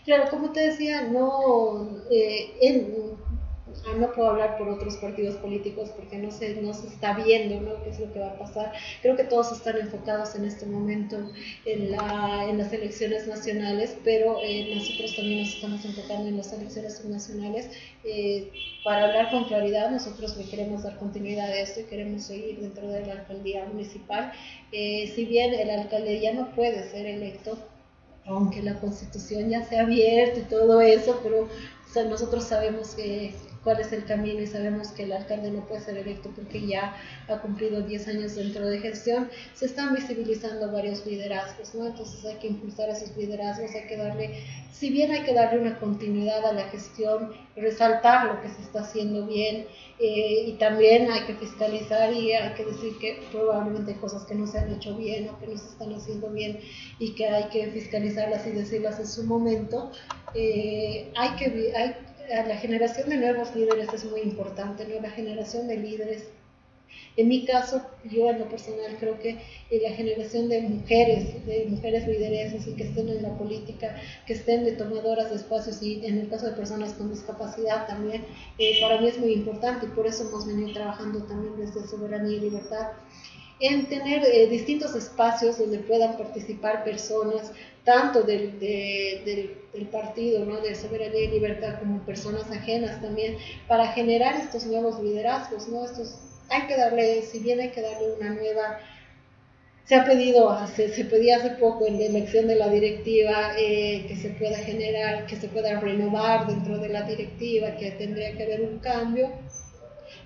[0.05, 2.93] Claro, como te decía, no, eh, en,
[3.97, 7.83] No puedo hablar por otros partidos políticos porque no se, no se está viendo ¿no?
[7.83, 8.73] qué es lo que va a pasar.
[9.01, 11.31] Creo que todos están enfocados en este momento
[11.65, 16.51] en, la, en las elecciones nacionales, pero eh, nosotros también nos estamos enfocando en las
[16.51, 17.69] elecciones nacionales.
[18.03, 18.51] Eh,
[18.83, 23.05] para hablar con claridad, nosotros queremos dar continuidad a esto y queremos seguir dentro de
[23.05, 24.31] la alcaldía municipal.
[24.71, 27.57] Eh, si bien el alcalde ya no puede ser electo,
[28.25, 31.47] aunque la constitución ya se ha abierto y todo eso, pero
[32.05, 35.97] nosotros sabemos que cuál es el camino y sabemos que el alcalde no puede ser
[35.97, 36.95] electo porque ya
[37.27, 41.87] ha cumplido 10 años dentro de gestión, se están visibilizando varios liderazgos, ¿no?
[41.87, 45.79] Entonces hay que impulsar esos liderazgos, hay que darle, si bien hay que darle una
[45.79, 49.65] continuidad a la gestión, resaltar lo que se está haciendo bien
[49.99, 54.35] eh, y también hay que fiscalizar y hay que decir que probablemente hay cosas que
[54.35, 56.59] no se han hecho bien o que no se están haciendo bien
[56.99, 59.91] y que hay que fiscalizarlas y decirlas en su momento,
[60.33, 61.73] eh, hay que...
[61.75, 61.95] Hay,
[62.29, 64.87] la generación de nuevos líderes es muy importante.
[65.01, 66.29] La generación de líderes.
[67.15, 69.31] En mi caso, yo en lo personal creo que
[69.69, 74.33] eh, la generación de mujeres, de mujeres lideresas y que estén en la política, que
[74.33, 78.23] estén de tomadoras de espacios y en el caso de personas con discapacidad también,
[78.57, 82.37] eh, para mí es muy importante y por eso hemos venido trabajando también desde Soberanía
[82.37, 82.87] y Libertad
[83.59, 87.51] en tener eh, distintos espacios donde puedan participar personas,
[87.87, 90.59] tanto del, del, partido, ¿no?
[90.59, 95.69] de Soberanía y Libertad, como personas ajenas también, para generar estos nuevos liderazgos.
[95.69, 95.85] ¿no?
[95.85, 96.19] Estos,
[96.49, 98.79] hay que darle, si bien hay que darle una nueva...
[99.85, 104.03] Se ha pedido, hace, se pedía hace poco en la elección de la directiva eh,
[104.05, 108.43] que se pueda generar, que se pueda renovar dentro de la directiva, que tendría que
[108.43, 109.31] haber un cambio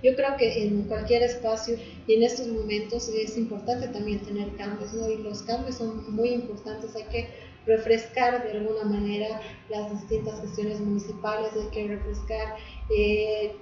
[0.04, 4.94] yo creo que en cualquier espacio y en estos momentos es importante también tener cambios,
[4.94, 5.10] ¿no?
[5.10, 10.80] Y los cambios son muy importantes, hay que refrescar de alguna manera las distintas gestiones
[10.80, 12.56] municipales, hay que refrescar.
[12.90, 13.54] Eh,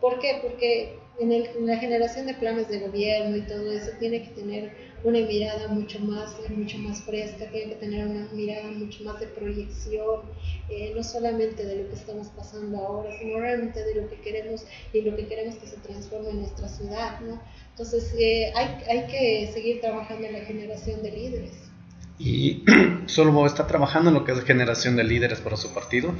[0.00, 0.38] ¿Por qué?
[0.42, 4.72] Porque en, el, la generación de planes de gobierno y todo eso tiene que tener
[5.04, 9.26] una mirada mucho más, mucho más fresca, tiene que tener una mirada mucho más de
[9.28, 10.22] proyección,
[10.68, 14.64] eh, no solamente de lo que estamos pasando ahora, sino realmente de lo que queremos
[14.92, 17.20] y lo que queremos que se transforme en nuestra ciudad.
[17.20, 17.40] ¿no?
[17.70, 21.65] Entonces eh, hay, hay que seguir trabajando en la generación de líderes
[22.18, 22.64] y
[23.06, 26.12] solo está trabajando en lo que es generación de líderes para su partido.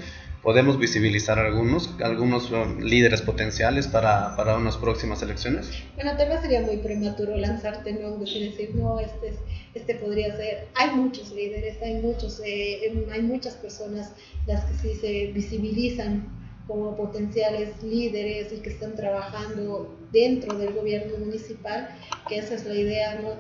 [0.43, 5.71] ¿Podemos visibilizar algunos, algunos líderes potenciales para, para unas próximas elecciones?
[5.97, 9.35] Bueno, tal vez sería muy prematuro lanzarte nombres y decir, no, este,
[9.75, 10.69] este podría ser.
[10.75, 14.13] Hay muchos líderes, hay, muchos, eh, em, hay muchas personas
[14.47, 16.29] las que sí se visibilizan
[16.69, 21.89] como potenciales líderes y que están trabajando dentro del gobierno municipal,
[22.29, 23.31] que esa es la idea, ¿no?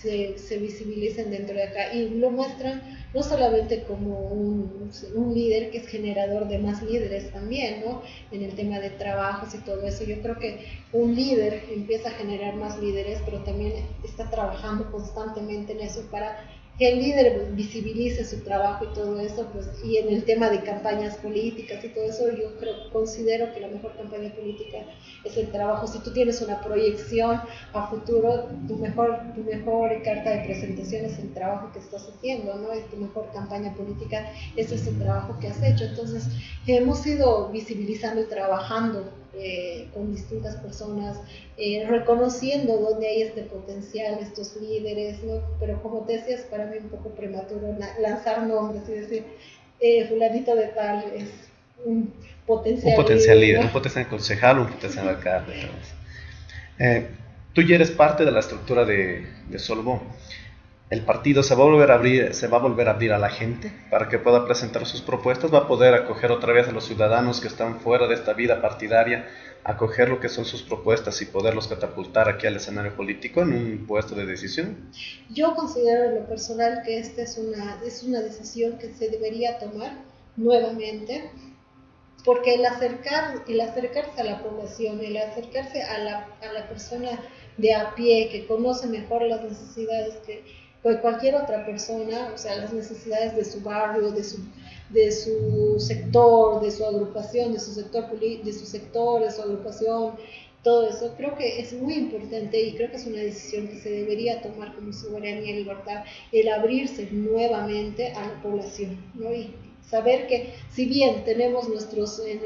[0.00, 2.82] Se, se, visibilicen dentro de acá y lo muestran
[3.14, 8.02] no solamente como un, un, líder que es generador de más líderes también, ¿no?
[8.30, 10.04] En el tema de trabajos y todo eso.
[10.04, 13.72] Yo creo que un líder empieza a generar más líderes, pero también
[14.04, 16.44] está trabajando constantemente en eso para
[16.78, 20.62] que el líder visibilice su trabajo y todo eso, pues, y en el tema de
[20.62, 24.78] campañas políticas y todo eso, yo creo, considero que la mejor campaña política
[25.24, 25.86] es el trabajo.
[25.86, 27.40] Si tú tienes una proyección
[27.72, 32.54] a futuro, tu mejor, tu mejor carta de presentación es el trabajo que estás haciendo,
[32.56, 32.72] ¿no?
[32.72, 35.84] Es tu mejor campaña política, ese es el trabajo que has hecho.
[35.84, 36.28] Entonces,
[36.66, 39.04] hemos ido visibilizando y trabajando
[39.38, 41.18] eh, con distintas personas,
[41.56, 45.42] eh, reconociendo dónde hay este potencial, estos líderes, ¿no?
[45.60, 49.24] pero como te decías, para mí un poco prematuro lanzar nombres y decir,
[49.80, 51.28] eh, fulanito de tal es
[51.84, 52.12] un
[52.46, 55.54] potencial, un potencial líder, un potencial concejal, un potencial alcalde.
[57.52, 60.02] tú ya eres parte de la estructura de, de Solvo
[60.88, 63.18] el partido se va a volver a abrir, se va a volver a abrir a
[63.18, 66.72] la gente para que pueda presentar sus propuestas, va a poder acoger otra vez a
[66.72, 69.26] los ciudadanos que están fuera de esta vida partidaria,
[69.64, 73.86] acoger lo que son sus propuestas y poderlos catapultar aquí al escenario político en un
[73.88, 74.92] puesto de decisión.
[75.28, 79.58] Yo considero en lo personal que esta es una, es una decisión que se debería
[79.58, 79.90] tomar
[80.36, 81.30] nuevamente,
[82.24, 87.10] porque el, acercar, el acercarse a la población, el acercarse a la, a la persona
[87.56, 92.56] de a pie que conoce mejor las necesidades que de cualquier otra persona, o sea,
[92.56, 94.38] las necesidades de su barrio, de su,
[94.90, 100.12] de su sector, de su agrupación, de su sector, de su sector, de su agrupación,
[100.66, 103.88] todo eso, creo que es muy importante y creo que es una decisión que se
[103.88, 109.32] debería tomar como soberanía y libertad, el abrirse nuevamente a la población, ¿no?
[109.32, 109.54] Y
[109.88, 112.40] saber que si bien tenemos nuestros, eh,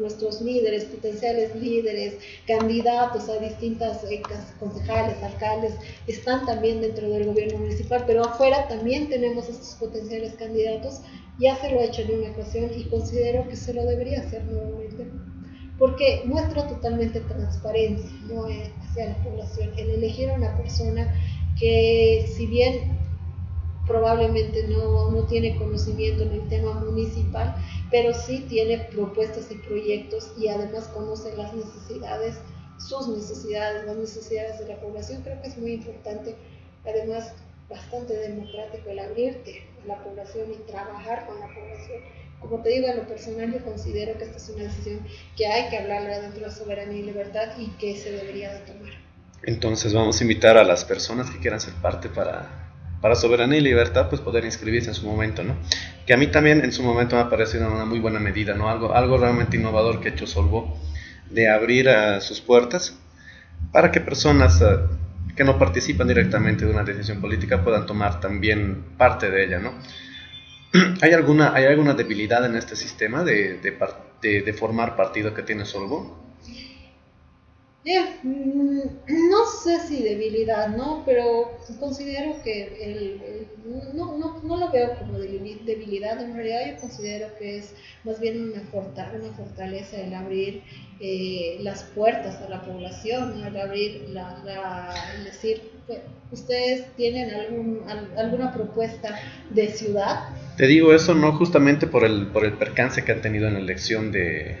[0.00, 4.22] nuestros líderes, potenciales líderes, candidatos a distintas eh,
[4.58, 5.74] concejales, alcaldes,
[6.06, 11.00] están también dentro del gobierno municipal, pero afuera también tenemos estos potenciales candidatos,
[11.38, 14.44] ya se lo ha hecho en una ocasión y considero que se lo debería hacer
[14.44, 15.06] nuevamente
[15.78, 18.46] porque muestra totalmente transparencia ¿no?
[18.46, 21.14] hacia la población, el elegir a una persona
[21.58, 22.97] que si bien
[23.88, 27.54] probablemente no, no, tiene conocimiento en el tema municipal,
[27.90, 32.36] pero sí tiene propuestas y proyectos y además conoce las necesidades,
[32.78, 35.22] sus necesidades, las necesidades de la población.
[35.22, 36.36] Creo que es muy importante,
[36.86, 37.32] además
[37.68, 42.02] bastante democrático el abrirte a la población y trabajar con la población
[42.40, 45.00] como te digo, en lo personal yo considero que esta es una decisión
[45.36, 48.60] que hay que hablarla dentro de la soberanía y libertad y que se debería de
[48.60, 48.92] tomar.
[49.42, 52.67] Entonces vamos a invitar a las personas que quieran ser parte para,
[53.00, 55.56] para soberanía y libertad, pues poder inscribirse en su momento, ¿no?
[56.06, 58.68] Que a mí también en su momento me ha parecido una muy buena medida, ¿no?
[58.68, 60.76] Algo, algo realmente innovador que ha hecho Solvo,
[61.30, 62.98] de abrir a sus puertas
[63.72, 64.78] para que personas eh,
[65.36, 69.74] que no participan directamente de una decisión política puedan tomar también parte de ella, ¿no?
[71.00, 76.27] ¿Hay alguna, ¿Hay alguna debilidad en este sistema de, de, formar partido que tiene Solvo?
[78.22, 78.80] Mm,
[79.30, 81.02] no sé si debilidad, ¿no?
[81.06, 83.46] Pero considero que el,
[83.94, 87.74] no, no, no, lo veo como debilidad, en realidad yo considero que es
[88.04, 90.62] más bien una, una fortaleza el abrir
[91.00, 95.62] eh, las puertas a la población, el abrir, la, la, el decir,
[96.30, 97.84] ¿ustedes tienen algún,
[98.16, 99.18] alguna propuesta
[99.50, 100.28] de ciudad?
[100.56, 103.60] Te digo eso no justamente por el, por el percance que han tenido en la
[103.60, 104.58] elección de,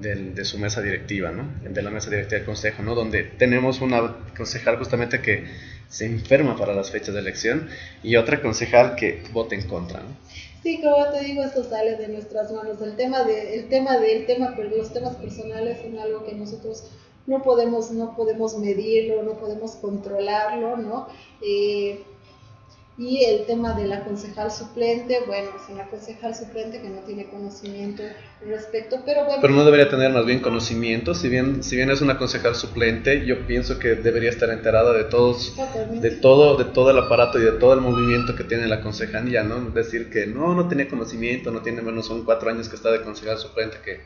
[0.00, 1.48] de, su mesa directiva, ¿no?
[1.62, 2.94] de la mesa directiva del consejo, ¿no?
[2.94, 5.44] donde tenemos una concejal justamente que
[5.88, 7.68] se enferma para las fechas de elección
[8.02, 10.00] y otra concejal que vota en contra.
[10.00, 10.08] ¿no?
[10.62, 12.80] Sí, como te digo, esto sale de nuestras manos.
[12.82, 16.84] El tema de, el tema del tema, los temas personales son algo que nosotros
[17.26, 21.08] no podemos, no podemos medirlo, no podemos controlarlo, ¿no?
[21.40, 22.02] Eh,
[23.00, 27.30] y el tema de la concejal suplente, bueno, es una concejal suplente que no tiene
[27.30, 28.02] conocimiento
[28.46, 29.40] respecto, pero bueno.
[29.40, 33.24] Pero no debería tener más bien conocimiento, si bien, si bien es una concejal suplente,
[33.24, 35.56] yo pienso que debería estar enterada de todos,
[35.92, 39.44] de todo, de todo el aparato y de todo el movimiento que tiene la concejalía,
[39.44, 39.70] ¿no?
[39.70, 43.00] Decir que no, no tenía conocimiento, no tiene menos, son cuatro años que está de
[43.00, 44.00] concejal suplente que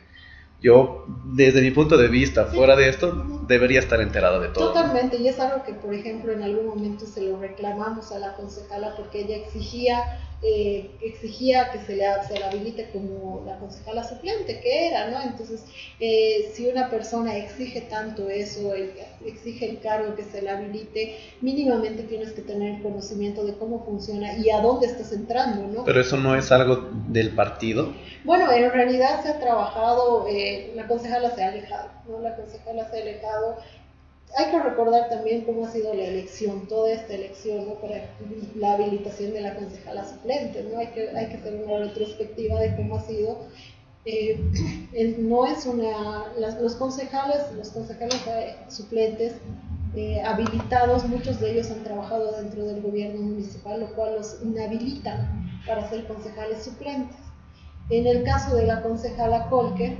[0.61, 4.69] yo, desde mi punto de vista, fuera de esto, debería estar enterado de todo.
[4.69, 8.33] Totalmente, y es algo que, por ejemplo, en algún momento se lo reclamamos a la
[8.33, 14.03] concejala porque ella exigía eh, exigía que se le, se le habilite como la concejala
[14.03, 15.19] suplente, que era, ¿no?
[15.23, 15.63] Entonces,
[15.99, 18.75] eh, si una persona exige tanto eso,
[19.25, 24.37] exige el cargo que se le habilite, mínimamente tienes que tener conocimiento de cómo funciona
[24.37, 25.83] y a dónde estás entrando, ¿no?
[25.83, 27.93] Pero eso no es algo del partido.
[28.23, 32.19] Bueno, en realidad se ha trabajado, eh, la concejala se ha alejado, ¿no?
[32.19, 33.57] La concejala se ha alejado
[34.37, 37.75] hay que recordar también cómo ha sido la elección, toda esta elección, ¿no?
[37.75, 38.09] para
[38.55, 40.77] la habilitación de la concejala suplente, ¿no?
[40.77, 43.39] Hay que, hay que hacer una retrospectiva de cómo ha sido.
[44.03, 44.37] Eh,
[45.19, 49.35] no es una, los concejales, los concejales eh, suplentes
[49.95, 55.31] eh, habilitados, muchos de ellos han trabajado dentro del gobierno municipal, lo cual los inhabilita
[55.65, 57.15] para ser concejales suplentes.
[57.89, 59.97] En el caso de la concejala Colque,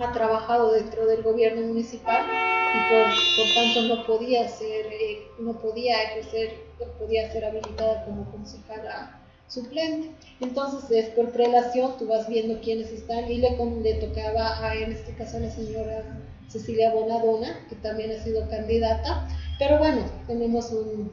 [0.00, 2.26] ha trabajado dentro del gobierno municipal
[2.74, 8.30] y por, tanto no podía ser, eh, no podía ejercer, no podía ser habilitada como
[8.30, 10.10] concejala suplente.
[10.40, 13.50] Entonces es por prelación, tú vas viendo quiénes están y le,
[13.82, 16.04] le tocaba a, en este caso a la señora
[16.48, 21.12] Cecilia Bonadona, que también ha sido candidata, pero bueno, tenemos un,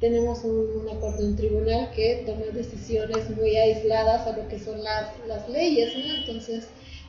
[0.00, 5.08] tenemos un, acuerdo en tribunal que toma decisiones muy aisladas a lo que son las,
[5.26, 6.14] las leyes, ¿no?
[6.14, 6.68] Entonces,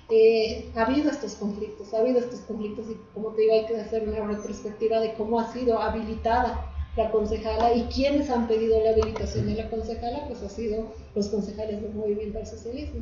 [0.10, 3.80] eh, ha habido estos conflictos, ha habido estos conflictos y como te digo hay que
[3.80, 8.92] hacer una retrospectiva de cómo ha sido habilitada la concejala y quienes han pedido la
[8.92, 13.02] habilitación de la concejala, pues ha sido los concejales del movimiento al socialismo.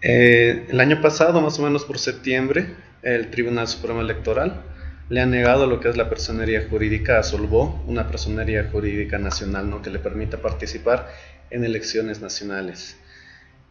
[0.00, 4.62] Eh, el año pasado, más o menos por septiembre, el Tribunal Supremo Electoral
[5.08, 9.68] le ha negado lo que es la personería jurídica a Solvó, una personería jurídica nacional
[9.68, 9.82] ¿no?
[9.82, 11.08] que le permita participar
[11.50, 12.96] en elecciones nacionales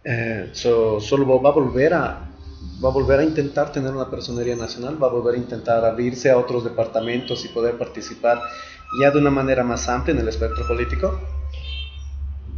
[0.04, 2.30] eh, solo va a volver a
[2.84, 6.30] va a volver a intentar tener una personería nacional, va a volver a intentar abrirse
[6.30, 8.42] a otros departamentos y poder participar
[9.00, 11.20] ya de una manera más amplia en el espectro político.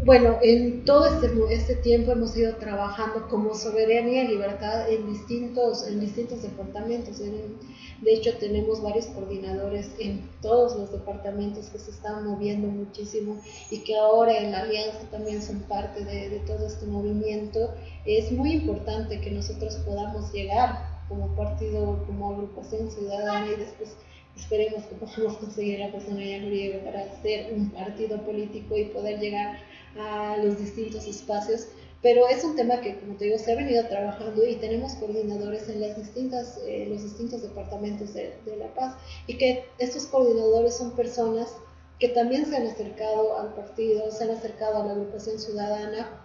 [0.03, 5.87] Bueno, en todo este, este, tiempo hemos ido trabajando como soberanía y libertad en distintos,
[5.87, 7.17] en distintos departamentos.
[7.17, 13.41] de hecho, tenemos varios coordinadores en todos los departamentos que se están moviendo muchísimo
[13.71, 17.73] y que ahora en la alianza también son parte de, todo este movimiento.
[18.05, 23.95] Es muy importante que nosotros podamos llegar como partido, como agrupación ciudadana y después
[24.35, 29.57] esperemos que podamos conseguir la personalidad jurídica para ser un partido político y poder llegar
[29.97, 31.67] a los distintos espacios,
[32.01, 35.67] pero es un tema que, como te digo, se ha venido trabajando y tenemos coordinadores
[35.69, 40.91] en las distintas, eh, los distintos departamentos de, La Paz y que estos coordinadores son
[40.91, 41.51] personas
[41.99, 46.21] que también se han acercado al partido, se han acercado a la agrupación ciudadana,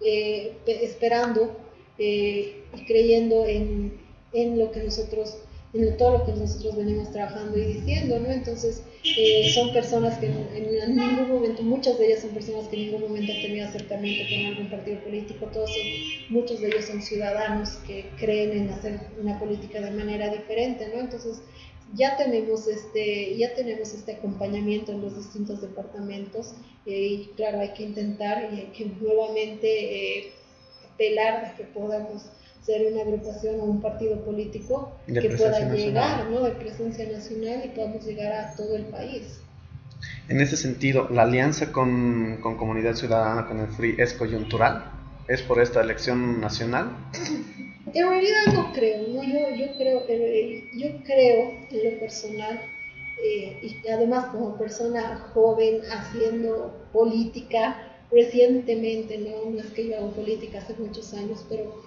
[0.00, 1.54] eh, esperando
[1.98, 4.00] eh, y creyendo en,
[4.32, 5.36] en lo que nosotros
[5.74, 8.30] en todo lo que nosotros venimos trabajando y diciendo, ¿no?
[8.30, 12.82] Entonces, eh, son personas que en, ningún momento, muchas de ellas son personas que en
[12.86, 15.70] ningún momento han tenido acercamiento con algún partido político, todos
[16.28, 21.00] muchos de ellos son ciudadanos que creen en hacer una política de manera diferente, ¿no?
[21.00, 21.40] Entonces,
[21.94, 26.54] ya tenemos este, ya tenemos este acompañamiento en los distintos departamentos
[26.86, 30.32] eh, y claro, hay que intentar y hay que nuevamente eh,
[30.92, 32.26] apelar a que podamos
[32.64, 36.42] ser una agrupación o un partido político que pueda llegar, ¿no?
[36.42, 39.40] De presencia nacional y podamos llegar a todo el país.
[40.28, 44.90] En ese sentido, ¿la alianza con, con Comunidad Ciudadana, con el FRI, es coyuntural?
[45.28, 46.90] ¿Es por esta elección nacional?
[47.94, 49.22] En realidad no creo, ¿no?
[49.22, 52.60] Yo, yo, creo, eh, yo creo en lo personal,
[53.22, 59.50] eh, y además como persona joven haciendo política recientemente, ¿no?
[59.50, 61.82] no es que yo hago política hace muchos años, pero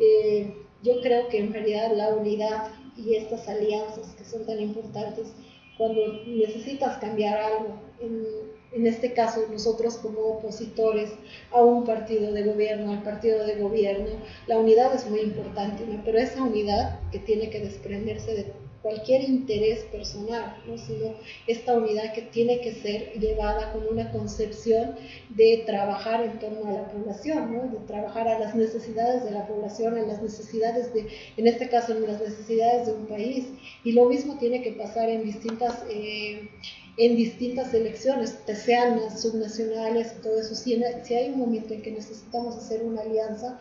[0.00, 5.32] eh, yo creo que en realidad la unidad y estas alianzas que son tan importantes
[5.76, 8.26] cuando necesitas cambiar algo, en,
[8.72, 11.10] en, este caso nosotros como opositores
[11.52, 14.08] a un partido de gobierno, al partido de gobierno,
[14.46, 18.52] la unidad es muy importante, pero esa unidad que tiene que desprenderse de
[18.82, 20.78] cualquier interés personal, ¿no?
[20.78, 21.14] sino
[21.46, 24.96] esta unidad que tiene que ser llevada con una concepción
[25.28, 27.62] de trabajar en torno a la población, ¿no?
[27.68, 31.06] de trabajar a las necesidades de la población, a las necesidades de,
[31.36, 33.48] en este caso, en las necesidades de un país.
[33.84, 35.84] Y lo mismo tiene que pasar en distintas...
[35.90, 36.48] Eh,
[36.96, 40.54] en distintas elecciones, sean subnacionales, todo eso.
[40.54, 43.58] Si, si hay un momento en que necesitamos hacer una alianza,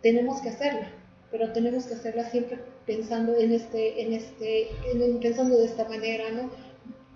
[0.00, 0.90] tenemos que hacerla
[1.30, 2.58] pero tenemos que hacerla siempre
[2.90, 4.68] pensando en este, en este,
[5.22, 6.50] pensando de esta manera, ¿no?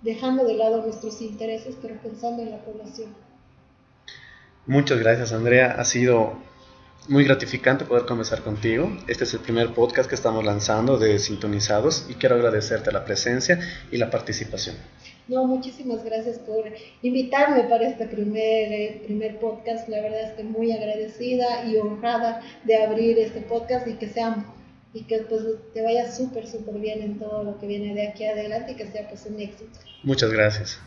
[0.03, 3.13] Dejando de lado nuestros intereses, pero pensando en la población.
[4.65, 5.75] Muchas gracias, Andrea.
[5.77, 6.37] Ha sido
[7.09, 8.89] muy gratificante poder conversar contigo.
[9.07, 13.59] Este es el primer podcast que estamos lanzando de Sintonizados y quiero agradecerte la presencia
[13.91, 14.77] y la participación.
[15.27, 16.71] No, muchísimas gracias por
[17.01, 19.89] invitarme para este primer, eh, primer podcast.
[19.89, 24.45] La verdad estoy muy agradecida y honrada de abrir este podcast y que sea
[24.95, 25.43] y que pues
[25.73, 28.87] te vaya súper, súper bien en todo lo que viene de aquí adelante y que
[28.87, 29.77] sea pues un éxito.
[30.03, 30.79] Muchas gracias.